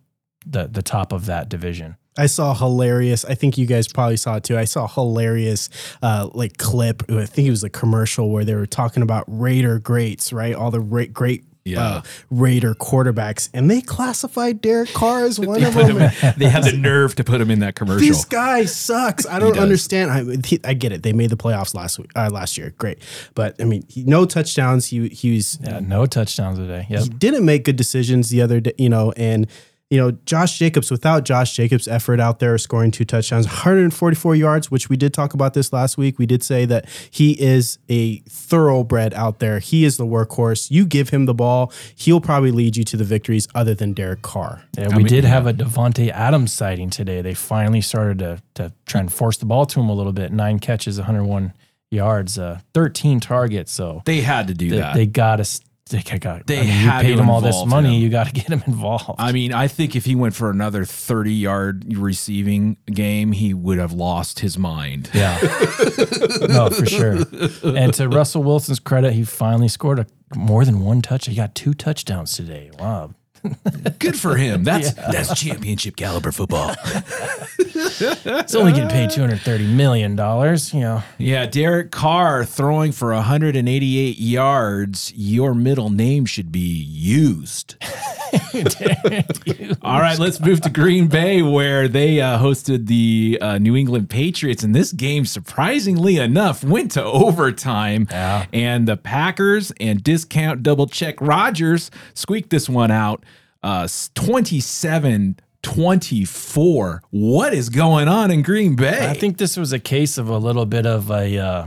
[0.47, 1.97] the the top of that division.
[2.19, 3.25] I saw hilarious.
[3.25, 4.57] I think you guys probably saw it too.
[4.59, 5.69] I saw hilarious
[6.03, 7.03] uh, like clip.
[7.11, 10.55] I think it was a commercial where they were talking about Raider greats, right?
[10.55, 11.83] All the ra- great Yeah.
[11.83, 15.97] uh, Raider quarterbacks, and they classified Derek Carr as one They, of them.
[15.99, 18.07] in- they had the nerve to put him in that commercial.
[18.07, 19.27] This guy sucks.
[19.27, 20.11] I don't understand.
[20.11, 21.03] I, he- I get it.
[21.03, 22.75] They made the playoffs last week, uh, last year.
[22.77, 22.99] Great,
[23.35, 24.87] but I mean, he, no touchdowns.
[24.89, 26.87] He he was Yeah, no touchdowns today.
[26.91, 27.03] Yep.
[27.03, 29.47] he didn't make good decisions the other day, you know, and
[29.95, 34.69] you know, Josh Jacobs without Josh Jacobs' effort out there scoring two touchdowns, 144 yards,
[34.69, 36.19] which we did talk about this last week.
[36.19, 39.61] We did say that he is a thoroughbred out there.
[39.61, 40.69] He is the workhorse.
[40.69, 44.23] You give him the ball, he'll probably lead you to the victories other than Derek
[44.23, 44.65] Carr.
[44.77, 47.23] Yeah, I we mean, did have a Davante Adams sighting today.
[47.23, 50.33] They finally started to to try and force the ball to him a little bit.
[50.33, 51.53] Nine catches, 101
[51.91, 53.71] yards, uh, 13 targets.
[53.73, 54.95] So They had to do they, that.
[54.95, 55.61] they got us.
[55.91, 56.47] They got.
[56.47, 57.97] They I mean, had you paid him all this money.
[57.97, 58.03] him.
[58.03, 59.17] You got to get him involved.
[59.19, 63.79] I mean, I think if he went for another 30 yard receiving game, he would
[63.79, 65.11] have lost his mind.
[65.13, 65.39] Yeah.
[66.49, 67.19] no, for sure.
[67.63, 71.27] And to Russell Wilson's credit, he finally scored a more than one touch.
[71.27, 72.71] He got two touchdowns today.
[72.79, 73.15] Wow.
[73.99, 74.65] Good for him.
[74.65, 76.75] That's that's championship caliber football.
[77.77, 81.03] It's only getting paid $230 million, you know.
[81.19, 85.13] Yeah, Derek Carr throwing for 188 yards.
[85.15, 87.77] Your middle name should be used.
[89.83, 94.11] All right, let's move to Green Bay, where they uh, hosted the uh, New England
[94.11, 98.07] Patriots, and this game, surprisingly enough, went to overtime.
[98.11, 98.47] Yeah.
[98.53, 103.25] And the Packers and discount double check Rodgers squeaked this one out,
[103.63, 107.03] uh, 27 24.
[107.11, 109.09] What is going on in Green Bay?
[109.09, 111.67] I think this was a case of a little bit of a uh,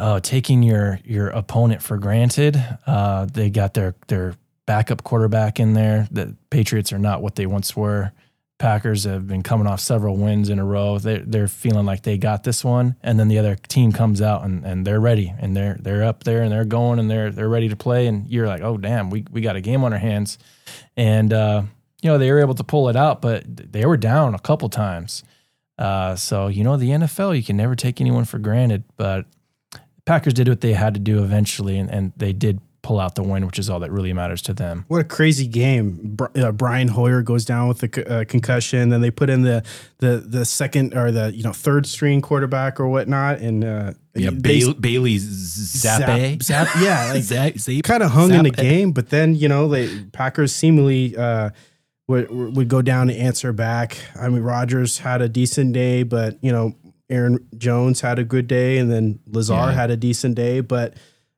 [0.00, 2.62] oh, taking your your opponent for granted.
[2.86, 4.34] Uh, they got their their
[4.70, 6.06] backup quarterback in there.
[6.12, 8.12] The Patriots are not what they once were.
[8.58, 11.00] Packers have been coming off several wins in a row.
[11.00, 14.44] They're they're feeling like they got this one, and then the other team comes out
[14.44, 17.48] and, and they're ready and they're they're up there and they're going and they're they're
[17.48, 18.06] ready to play.
[18.06, 20.38] And you're like, oh damn, we we got a game on our hands,
[20.96, 21.62] and uh,
[22.00, 24.68] you know they were able to pull it out, but they were down a couple
[24.68, 25.24] times.
[25.78, 28.84] Uh, so you know the NFL, you can never take anyone for granted.
[28.96, 29.26] But
[30.04, 33.22] Packers did what they had to do eventually, and, and they did pull out the
[33.22, 34.84] win, which is all that really matters to them.
[34.88, 36.16] What a crazy game!
[36.34, 38.88] Uh, Brian Hoyer goes down with the uh, concussion.
[38.88, 39.62] Then they put in the
[39.98, 44.30] the the second or the you know third string quarterback or whatnot, and uh, Yeah,
[44.32, 46.42] they Bailey, Bailey Zappe.
[46.42, 47.82] zap, zap, yeah, like Zap, Zappe.
[47.82, 48.92] kind of hung in the game.
[48.92, 51.50] But then you know they Packers seemingly uh,
[52.08, 53.96] would would go down and answer back.
[54.18, 56.74] I mean, Rodgers had a decent day, but you know
[57.10, 59.72] Aaron Jones had a good day, and then Lazard Yeah.
[59.74, 60.94] had a decent day, but.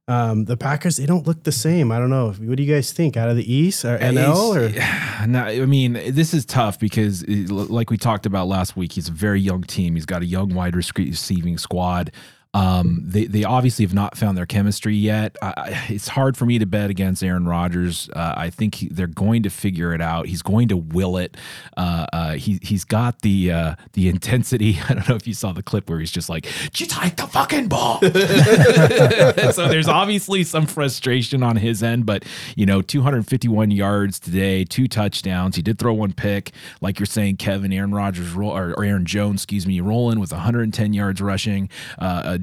[0.08, 1.92] Um, the Packers, they don't look the same.
[1.92, 2.32] I don't know.
[2.32, 3.16] What do you guys think?
[3.16, 7.88] Out of the East or NL or no, I mean, this is tough because, like
[7.88, 9.94] we talked about last week, he's a very young team.
[9.94, 12.10] He's got a young wide receiving squad.
[12.54, 15.36] Um, they they obviously have not found their chemistry yet.
[15.40, 18.10] I, it's hard for me to bet against Aaron Rodgers.
[18.14, 20.26] Uh, I think he, they're going to figure it out.
[20.26, 21.36] He's going to will it.
[21.78, 24.78] Uh, uh, he he's got the uh, the intensity.
[24.88, 27.26] I don't know if you saw the clip where he's just like, "Just take the
[27.26, 28.00] fucking ball."
[29.52, 32.24] so there's obviously some frustration on his end, but
[32.54, 35.56] you know, 251 yards today, two touchdowns.
[35.56, 37.72] He did throw one pick, like you're saying, Kevin.
[37.72, 41.70] Aaron Rodgers or, or Aaron Jones, excuse me, rolling with 110 yards rushing.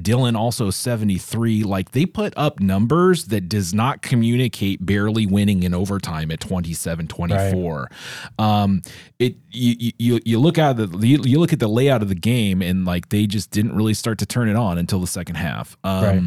[0.02, 1.62] Dillon also 73.
[1.64, 7.08] Like they put up numbers that does not communicate barely winning in overtime at 27
[7.08, 7.90] 24.
[8.38, 8.82] Um,
[9.18, 12.62] it you, you you look at the you, look at the layout of the game
[12.62, 15.76] and like they just didn't really start to turn it on until the second half.
[15.84, 16.22] Um, Right.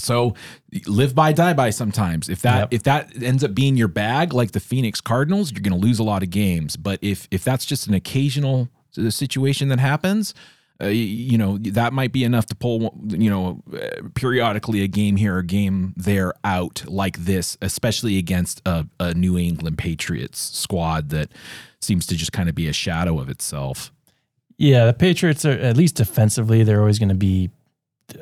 [0.00, 0.34] so
[0.86, 2.28] live by die by sometimes.
[2.28, 2.68] If that Yep.
[2.72, 5.98] if that ends up being your bag, like the Phoenix Cardinals, you're going to lose
[5.98, 6.76] a lot of games.
[6.76, 8.68] But if if that's just an occasional
[9.10, 10.34] situation that happens,
[10.80, 13.62] uh, you know that might be enough to pull you know
[14.14, 19.36] periodically a game here, a game there out like this, especially against a, a New
[19.36, 21.30] England Patriots squad that
[21.80, 23.92] seems to just kind of be a shadow of itself.
[24.56, 27.50] Yeah, the Patriots are at least defensively, they're always going to be,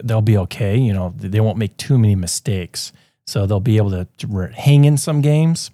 [0.04, 0.76] they'll be okay.
[0.76, 2.92] You know, they won't make too many mistakes,
[3.26, 5.70] so they'll be able to, to hang in some games.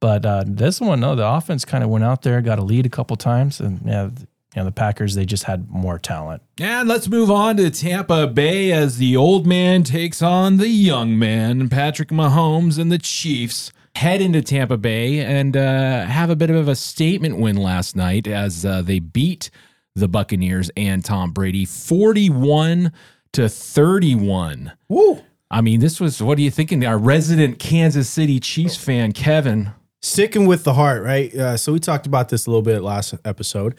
[0.00, 2.84] But uh, this one, no, the offense kind of went out there, got a lead
[2.84, 4.10] a couple times, and yeah,
[4.54, 6.42] you know, the Packers they just had more talent.
[6.60, 11.18] And let's move on to Tampa Bay as the old man takes on the young
[11.18, 11.68] man.
[11.68, 16.68] Patrick Mahomes and the Chiefs head into Tampa Bay and uh, have a bit of
[16.68, 19.50] a statement win last night as uh, they beat
[19.94, 22.92] the Buccaneers and Tom Brady 41
[23.32, 24.72] to 31.
[24.88, 25.22] Woo!
[25.50, 26.84] I mean, this was what are you thinking?
[26.84, 29.72] Our resident Kansas City Chiefs fan, Kevin.
[30.00, 31.32] Sticking with the heart, right?
[31.34, 33.78] Uh, so we talked about this a little bit last episode.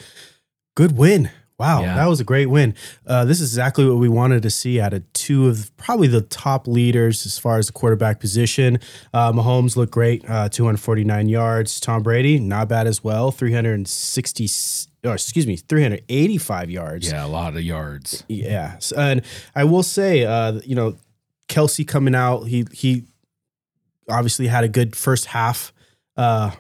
[0.76, 1.30] Good win.
[1.60, 1.96] Wow, Yeah.
[1.96, 2.74] that was a great win.
[3.06, 6.22] Uh, this is exactly what we wanted to see out of two of probably the
[6.22, 8.80] top leaders as far as the quarterback position.
[9.14, 11.80] Uh, Mahomes looked great, uh, 249 yards.
[11.80, 14.50] Tom Brady, not bad as well, 360,
[15.06, 17.08] or excuse me, 385 yards.
[17.12, 18.24] Yeah, a lot of yards.
[18.28, 19.22] Yeah, and
[19.56, 20.96] I will say, uh, you know,
[21.50, 23.06] Kelce coming out, he he
[24.10, 25.72] obviously had a good first half.
[26.18, 26.52] Uh,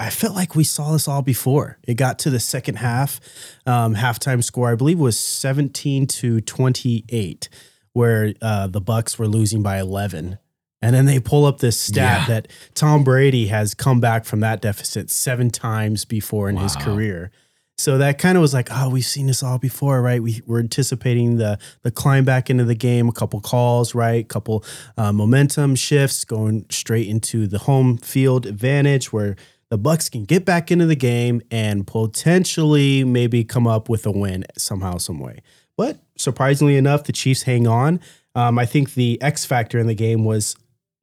[0.00, 1.78] I felt like we saw this all before.
[1.86, 3.20] It got to the second half,
[3.66, 7.48] um, halftime score I believe was seventeen to twenty eight,
[7.92, 10.38] where uh, the Bucks were losing by eleven.
[10.82, 12.26] And then they pull up this stat Yeah.
[12.40, 17.30] that Tom Brady has come back from that deficit seven times before in his career.
[17.76, 20.22] So that kind of was like, oh, we've seen this all before, right?
[20.22, 24.26] We we're anticipating the the climb back into the game, a couple calls, right?
[24.26, 24.64] couple
[24.96, 29.36] uh, momentum shifts, going straight into the home field advantage, where
[29.70, 34.10] the Bucks can get back into the game and potentially maybe come up with a
[34.10, 35.40] win somehow, some way.
[35.76, 38.00] But surprisingly enough, the Chiefs hang on.
[38.34, 40.56] Um, I think the X factor in the game was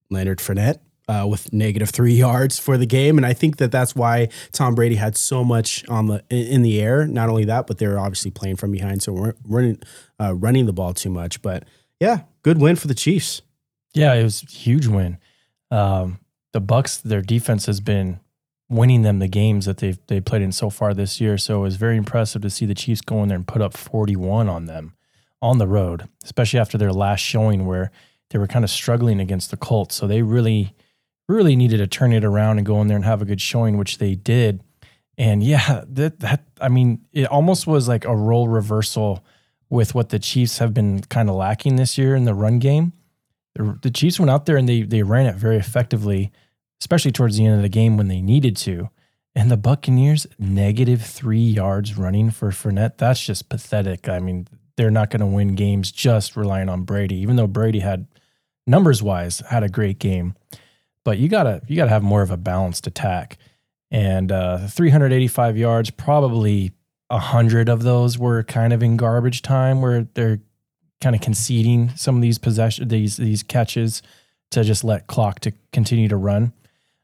[0.09, 3.95] Leonard Fournette uh, with negative three yards for the game, and I think that that's
[3.95, 7.07] why Tom Brady had so much on the in the air.
[7.07, 9.81] Not only that, but they were obviously playing from behind, so weren't running
[10.21, 11.41] uh, running the ball too much.
[11.41, 11.63] But
[11.99, 13.41] yeah, good win for the Chiefs.
[13.93, 15.17] Yeah, it was a huge win.
[15.71, 16.19] Um,
[16.53, 18.19] the Bucks, their defense has been
[18.69, 21.37] winning them the games that they've they played in so far this year.
[21.37, 23.75] So it was very impressive to see the Chiefs go in there and put up
[23.75, 24.95] 41 on them
[25.41, 27.91] on the road, especially after their last showing where
[28.29, 29.95] they were kind of struggling against the Colts.
[29.95, 30.73] So they really,
[31.29, 33.77] really needed to turn it around and go in there and have a good showing,
[33.77, 34.61] which they did.
[35.17, 39.23] And yeah, that that I mean, it almost was like a role reversal
[39.69, 42.93] with what the Chiefs have been kind of lacking this year in the run game
[43.57, 46.31] the, the Chiefs went out there and they they ran it very effectively,
[46.79, 48.89] especially towards the end of the game when they needed to.
[49.35, 52.97] And the Buccaneers negative three yards running for Fournette.
[52.97, 54.09] That's just pathetic.
[54.09, 54.47] I mean,
[54.77, 58.07] they're not going to win games just relying on Brady, even though Brady had
[58.65, 60.35] numbers wise had a great game.
[61.03, 63.37] But you gotta you gotta have more of a balanced attack.
[63.89, 66.73] And uh, 385 yards, probably
[67.09, 70.41] hundred of those were kind of in garbage time, where they're
[70.99, 74.01] kind of conceding some of these possession these these catches
[74.51, 76.51] to just let clock to continue to run.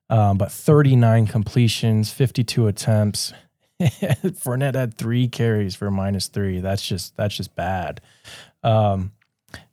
[0.10, 3.34] Um, but 39 completions, 52 attempts.
[3.82, 6.60] Fournette had three carries for minus three.
[6.60, 8.02] That's just that's just bad.
[8.64, 9.12] Um,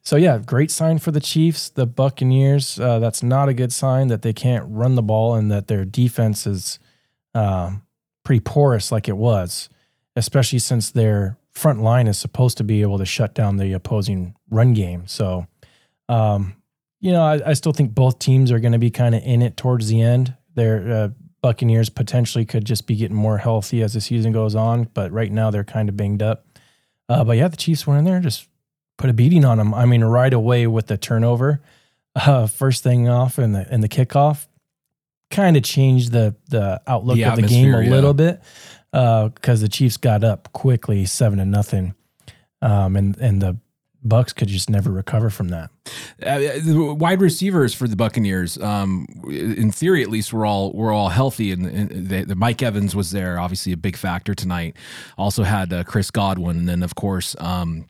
[0.03, 1.69] so yeah, great sign for the Chiefs.
[1.69, 2.81] The Buccaneers.
[2.81, 5.85] Uh, that's not a good sign that they can't run the ball and that their
[5.85, 6.79] defense is
[7.35, 7.83] um,
[8.25, 9.69] pretty porous like it was,
[10.17, 14.35] especially since their front line is supposed to be able to shut down the opposing
[14.49, 15.07] run game.
[15.07, 15.47] So,
[16.09, 16.57] um,
[17.01, 19.43] you know, I, I still think both teams are going to be kind of in
[19.43, 20.35] it towards the end.
[20.55, 21.09] Their uh,
[21.43, 25.33] Buccaneers potentially could just be getting more healthy as the season goes on, but right
[25.33, 26.47] now they're kind of banged up.
[27.09, 28.47] Uh, but yeah, the Chiefs went in there and just
[28.99, 29.73] put a beating on them.
[29.73, 31.63] I mean, right away with the turnover,
[32.15, 34.47] uh, first thing off in the in the kickoff,
[35.31, 37.91] kind of changed the the outlook The of the game a yeah.
[37.91, 38.43] little bit
[38.93, 41.95] because the Chiefs got up quickly, seven to nothing,
[42.61, 43.57] um, and and the
[44.03, 45.71] Bucks could just never recover from that.
[46.23, 50.91] Uh, the wide receivers for the Buccaneers, um, in theory at least, were all were
[50.91, 54.77] all healthy, and, and the, the Mike Evans was there, obviously a big factor tonight.
[55.19, 57.87] Also had uh, Chris Godwin, and then of course um,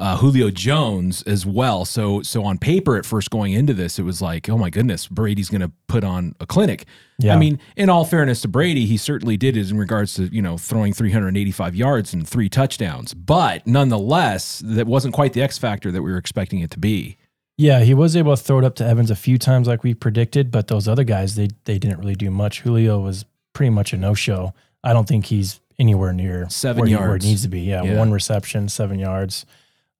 [0.00, 1.84] uh, Julio Jones as well.
[1.84, 5.06] So so on paper, at first going into this, it was like, oh my goodness,
[5.06, 6.86] Brady's going to put on a clinic.
[7.18, 7.34] Yeah.
[7.34, 10.40] I mean, in all fairness to Brady, he certainly did it in regards to you
[10.42, 15.92] know throwing 385 yards and three touchdowns, but nonetheless, that wasn't quite the X factor
[15.92, 17.16] that we were expecting it to be.
[17.58, 19.92] Yeah, he was able to throw it up to Evans a few times like we
[19.92, 22.62] predicted, but those other guys they they didn't really do much.
[22.62, 24.54] Julio was pretty much a no show.
[24.82, 27.60] I don't think he's anywhere near Seven where, he- where it needs to be.
[27.60, 27.98] Yeah, Yeah.
[27.98, 29.44] one reception, seven yards.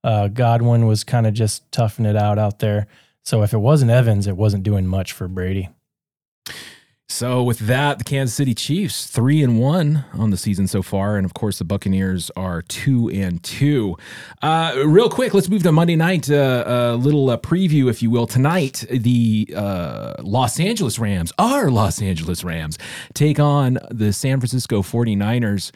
[0.02, 2.86] Uh, Godwin was kind of just toughing it out out there.
[3.24, 5.68] So if it wasn't Evans, it wasn't doing much for Brady.
[7.10, 11.16] So with that, the Kansas City Chiefs three and one on the season so far,
[11.16, 13.96] and of course the Buccaneers are two and two.
[14.40, 16.30] Uh, real quick, let's move to Monday night.
[16.30, 18.28] Uh, a little uh, preview, if you will.
[18.28, 22.78] Tonight, the uh, Los Angeles Rams, our Los Angeles Rams,
[23.12, 25.72] take on the San Francisco 49ers.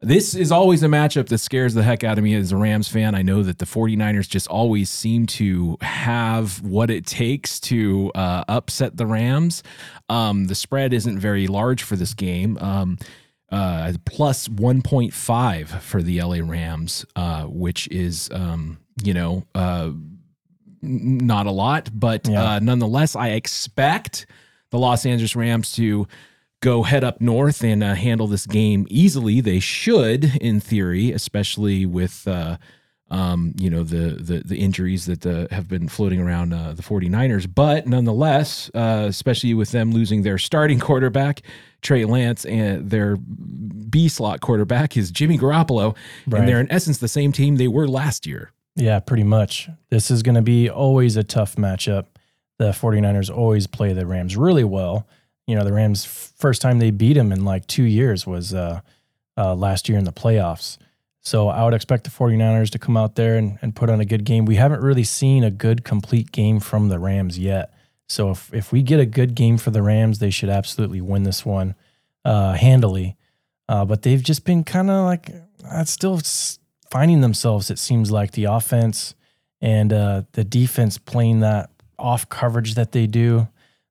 [0.00, 2.86] This is always a matchup that scares the heck out of me as a Rams
[2.86, 3.16] fan.
[3.16, 8.44] I know that the 49ers just always seem to have what it takes to uh,
[8.46, 9.64] upset the Rams.
[10.08, 12.56] Um, the spread isn't very large for this game.
[12.58, 12.96] Um,
[13.50, 19.90] uh, plus 1.5 for the LA Rams, uh, which is, um, you know, uh,
[20.80, 22.44] not a lot, but Yeah.
[22.52, 24.26] uh, nonetheless, I expect
[24.70, 26.06] the Los Angeles Rams to
[26.60, 29.40] go head up north and uh, handle this game easily.
[29.40, 32.56] They should, in theory, especially with uh,
[33.10, 36.82] um, you know the, the the injuries that uh, have been floating around uh, the
[36.82, 37.48] 49ers.
[37.52, 41.42] But nonetheless, uh, especially with them losing their starting quarterback
[41.80, 45.96] Trey Lance and their B slot quarterback is Jimmy Garoppolo,
[46.26, 46.40] Right.
[46.40, 48.52] and they're in essence the same team they were last year.
[48.76, 49.68] Yeah, pretty much.
[49.90, 52.06] This is going to be always a tough matchup.
[52.58, 55.06] The 49ers always play the Rams really well.
[55.48, 58.80] You know, the Rams first time they beat them in like 2 years was uh,
[59.36, 60.78] uh last year in the playoffs.
[61.22, 64.04] So I would expect the 49ers to come out there and, and put on a
[64.04, 64.44] good game.
[64.44, 67.72] We haven't really seen a good complete game from the Rams yet.
[68.08, 71.24] So if if we get a good game for the Rams, they should absolutely win
[71.24, 71.74] this one
[72.24, 73.16] uh, handily.
[73.68, 75.30] Uh, but they've just been kind of like
[75.70, 76.20] uh, still
[76.90, 77.70] finding themselves.
[77.70, 79.14] It seems like the offense
[79.60, 83.48] and uh, the defense playing that off coverage that they do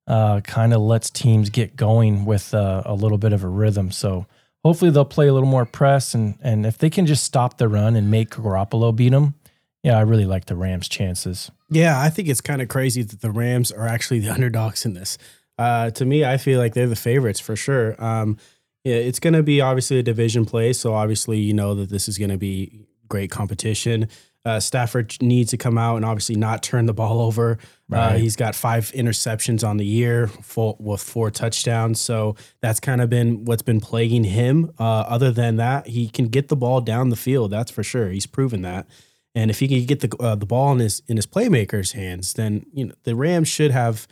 [0.08, 3.91] uh, kind of lets teams get going with uh, a little bit of a rhythm.
[3.91, 4.26] So
[4.64, 7.68] hopefully they'll play a little more press and and if they can just stop the
[7.68, 9.36] run and make Garoppolo beat them,
[9.84, 11.51] yeah, I really like the Rams' chances.
[11.70, 14.93] Yeah, I think it's kind of crazy that the Rams are actually the underdogs in
[14.93, 15.18] this.
[15.58, 18.01] Uh, to me, I feel like they're the favorites for sure.
[18.03, 18.38] Um,
[18.84, 22.08] yeah, it's going to be obviously a division play, so obviously you know that this
[22.08, 24.08] is going to be great competition.
[24.48, 27.58] Uh, Stafford needs to come out and obviously not turn the ball over.
[27.91, 32.00] Uh, he's got five interceptions on the year, full, with four touchdowns.
[32.00, 34.72] So that's kind of been what's been plaguing him.
[34.80, 37.52] Uh, other than that, he can get the ball down the field.
[37.52, 38.10] That's for sure.
[38.10, 38.88] He's proven that.
[39.36, 42.34] And if he can get the uh, the ball in his in his playmakers' hands,
[42.34, 44.08] then you know the Rams should have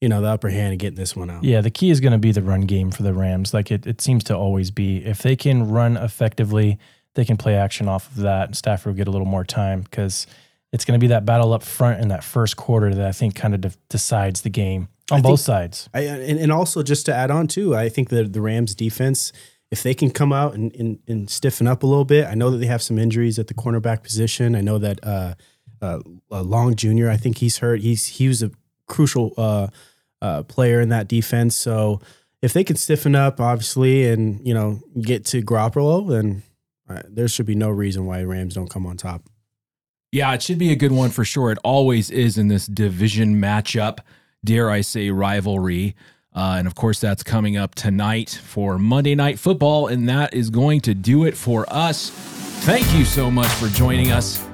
[0.00, 1.42] you know the upper hand in getting this one out.
[1.42, 3.52] Yeah, the key is going to be the run game for the Rams.
[3.52, 5.04] Like it, it seems to always be.
[5.04, 6.78] If they can run effectively,
[7.18, 8.46] they can play action off of that.
[8.46, 10.28] And Stafford will get a little more time because
[10.72, 13.34] it's going to be that battle up front in that first quarter that I think
[13.34, 15.88] kind of de- decides the game on I both think- sides.
[15.92, 19.32] I, and, and also just to add on too, I think that the Rams defense,
[19.72, 22.50] if they can come out and, and, and stiffen up a little bit, I know
[22.52, 24.54] that they have some injuries at the cornerback position.
[24.54, 25.34] I know that uh,
[25.82, 25.98] uh,
[26.30, 27.08] uh, Long Jr.
[27.08, 27.80] I think he's hurt.
[27.80, 28.52] He's he was a
[28.86, 29.66] crucial uh,
[30.22, 31.56] uh, player in that defense.
[31.56, 32.00] So
[32.42, 36.44] if they can stiffen up, obviously, and you know get to Garoppolo, then
[37.08, 39.28] there should be no reason why Rams don't come on top.
[40.10, 41.50] Yeah, it should be a good one for sure.
[41.50, 43.98] It always is in this division matchup,
[44.42, 45.94] dare I say, rivalry.
[46.34, 49.88] Uh, and of course, that's coming up tonight for Monday Night Football.
[49.88, 52.10] And that is going to do it for us.
[52.10, 54.44] Thank you so much for joining us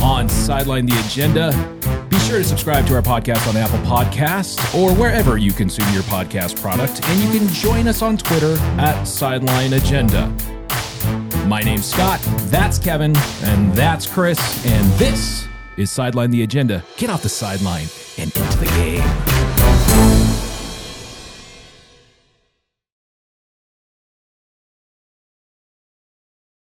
[0.00, 1.52] on Sideline the Agenda.
[2.08, 6.02] Be sure to subscribe to our podcast on Apple Podcasts or wherever you consume your
[6.04, 7.04] podcast product.
[7.04, 10.34] And you can join us on Twitter at Sideline Agenda.
[11.50, 16.84] My name's Scott, that's Kevin, and that's Chris, and this is Sideline the Agenda.
[16.96, 17.88] Get off the sideline
[18.18, 19.39] and into the game.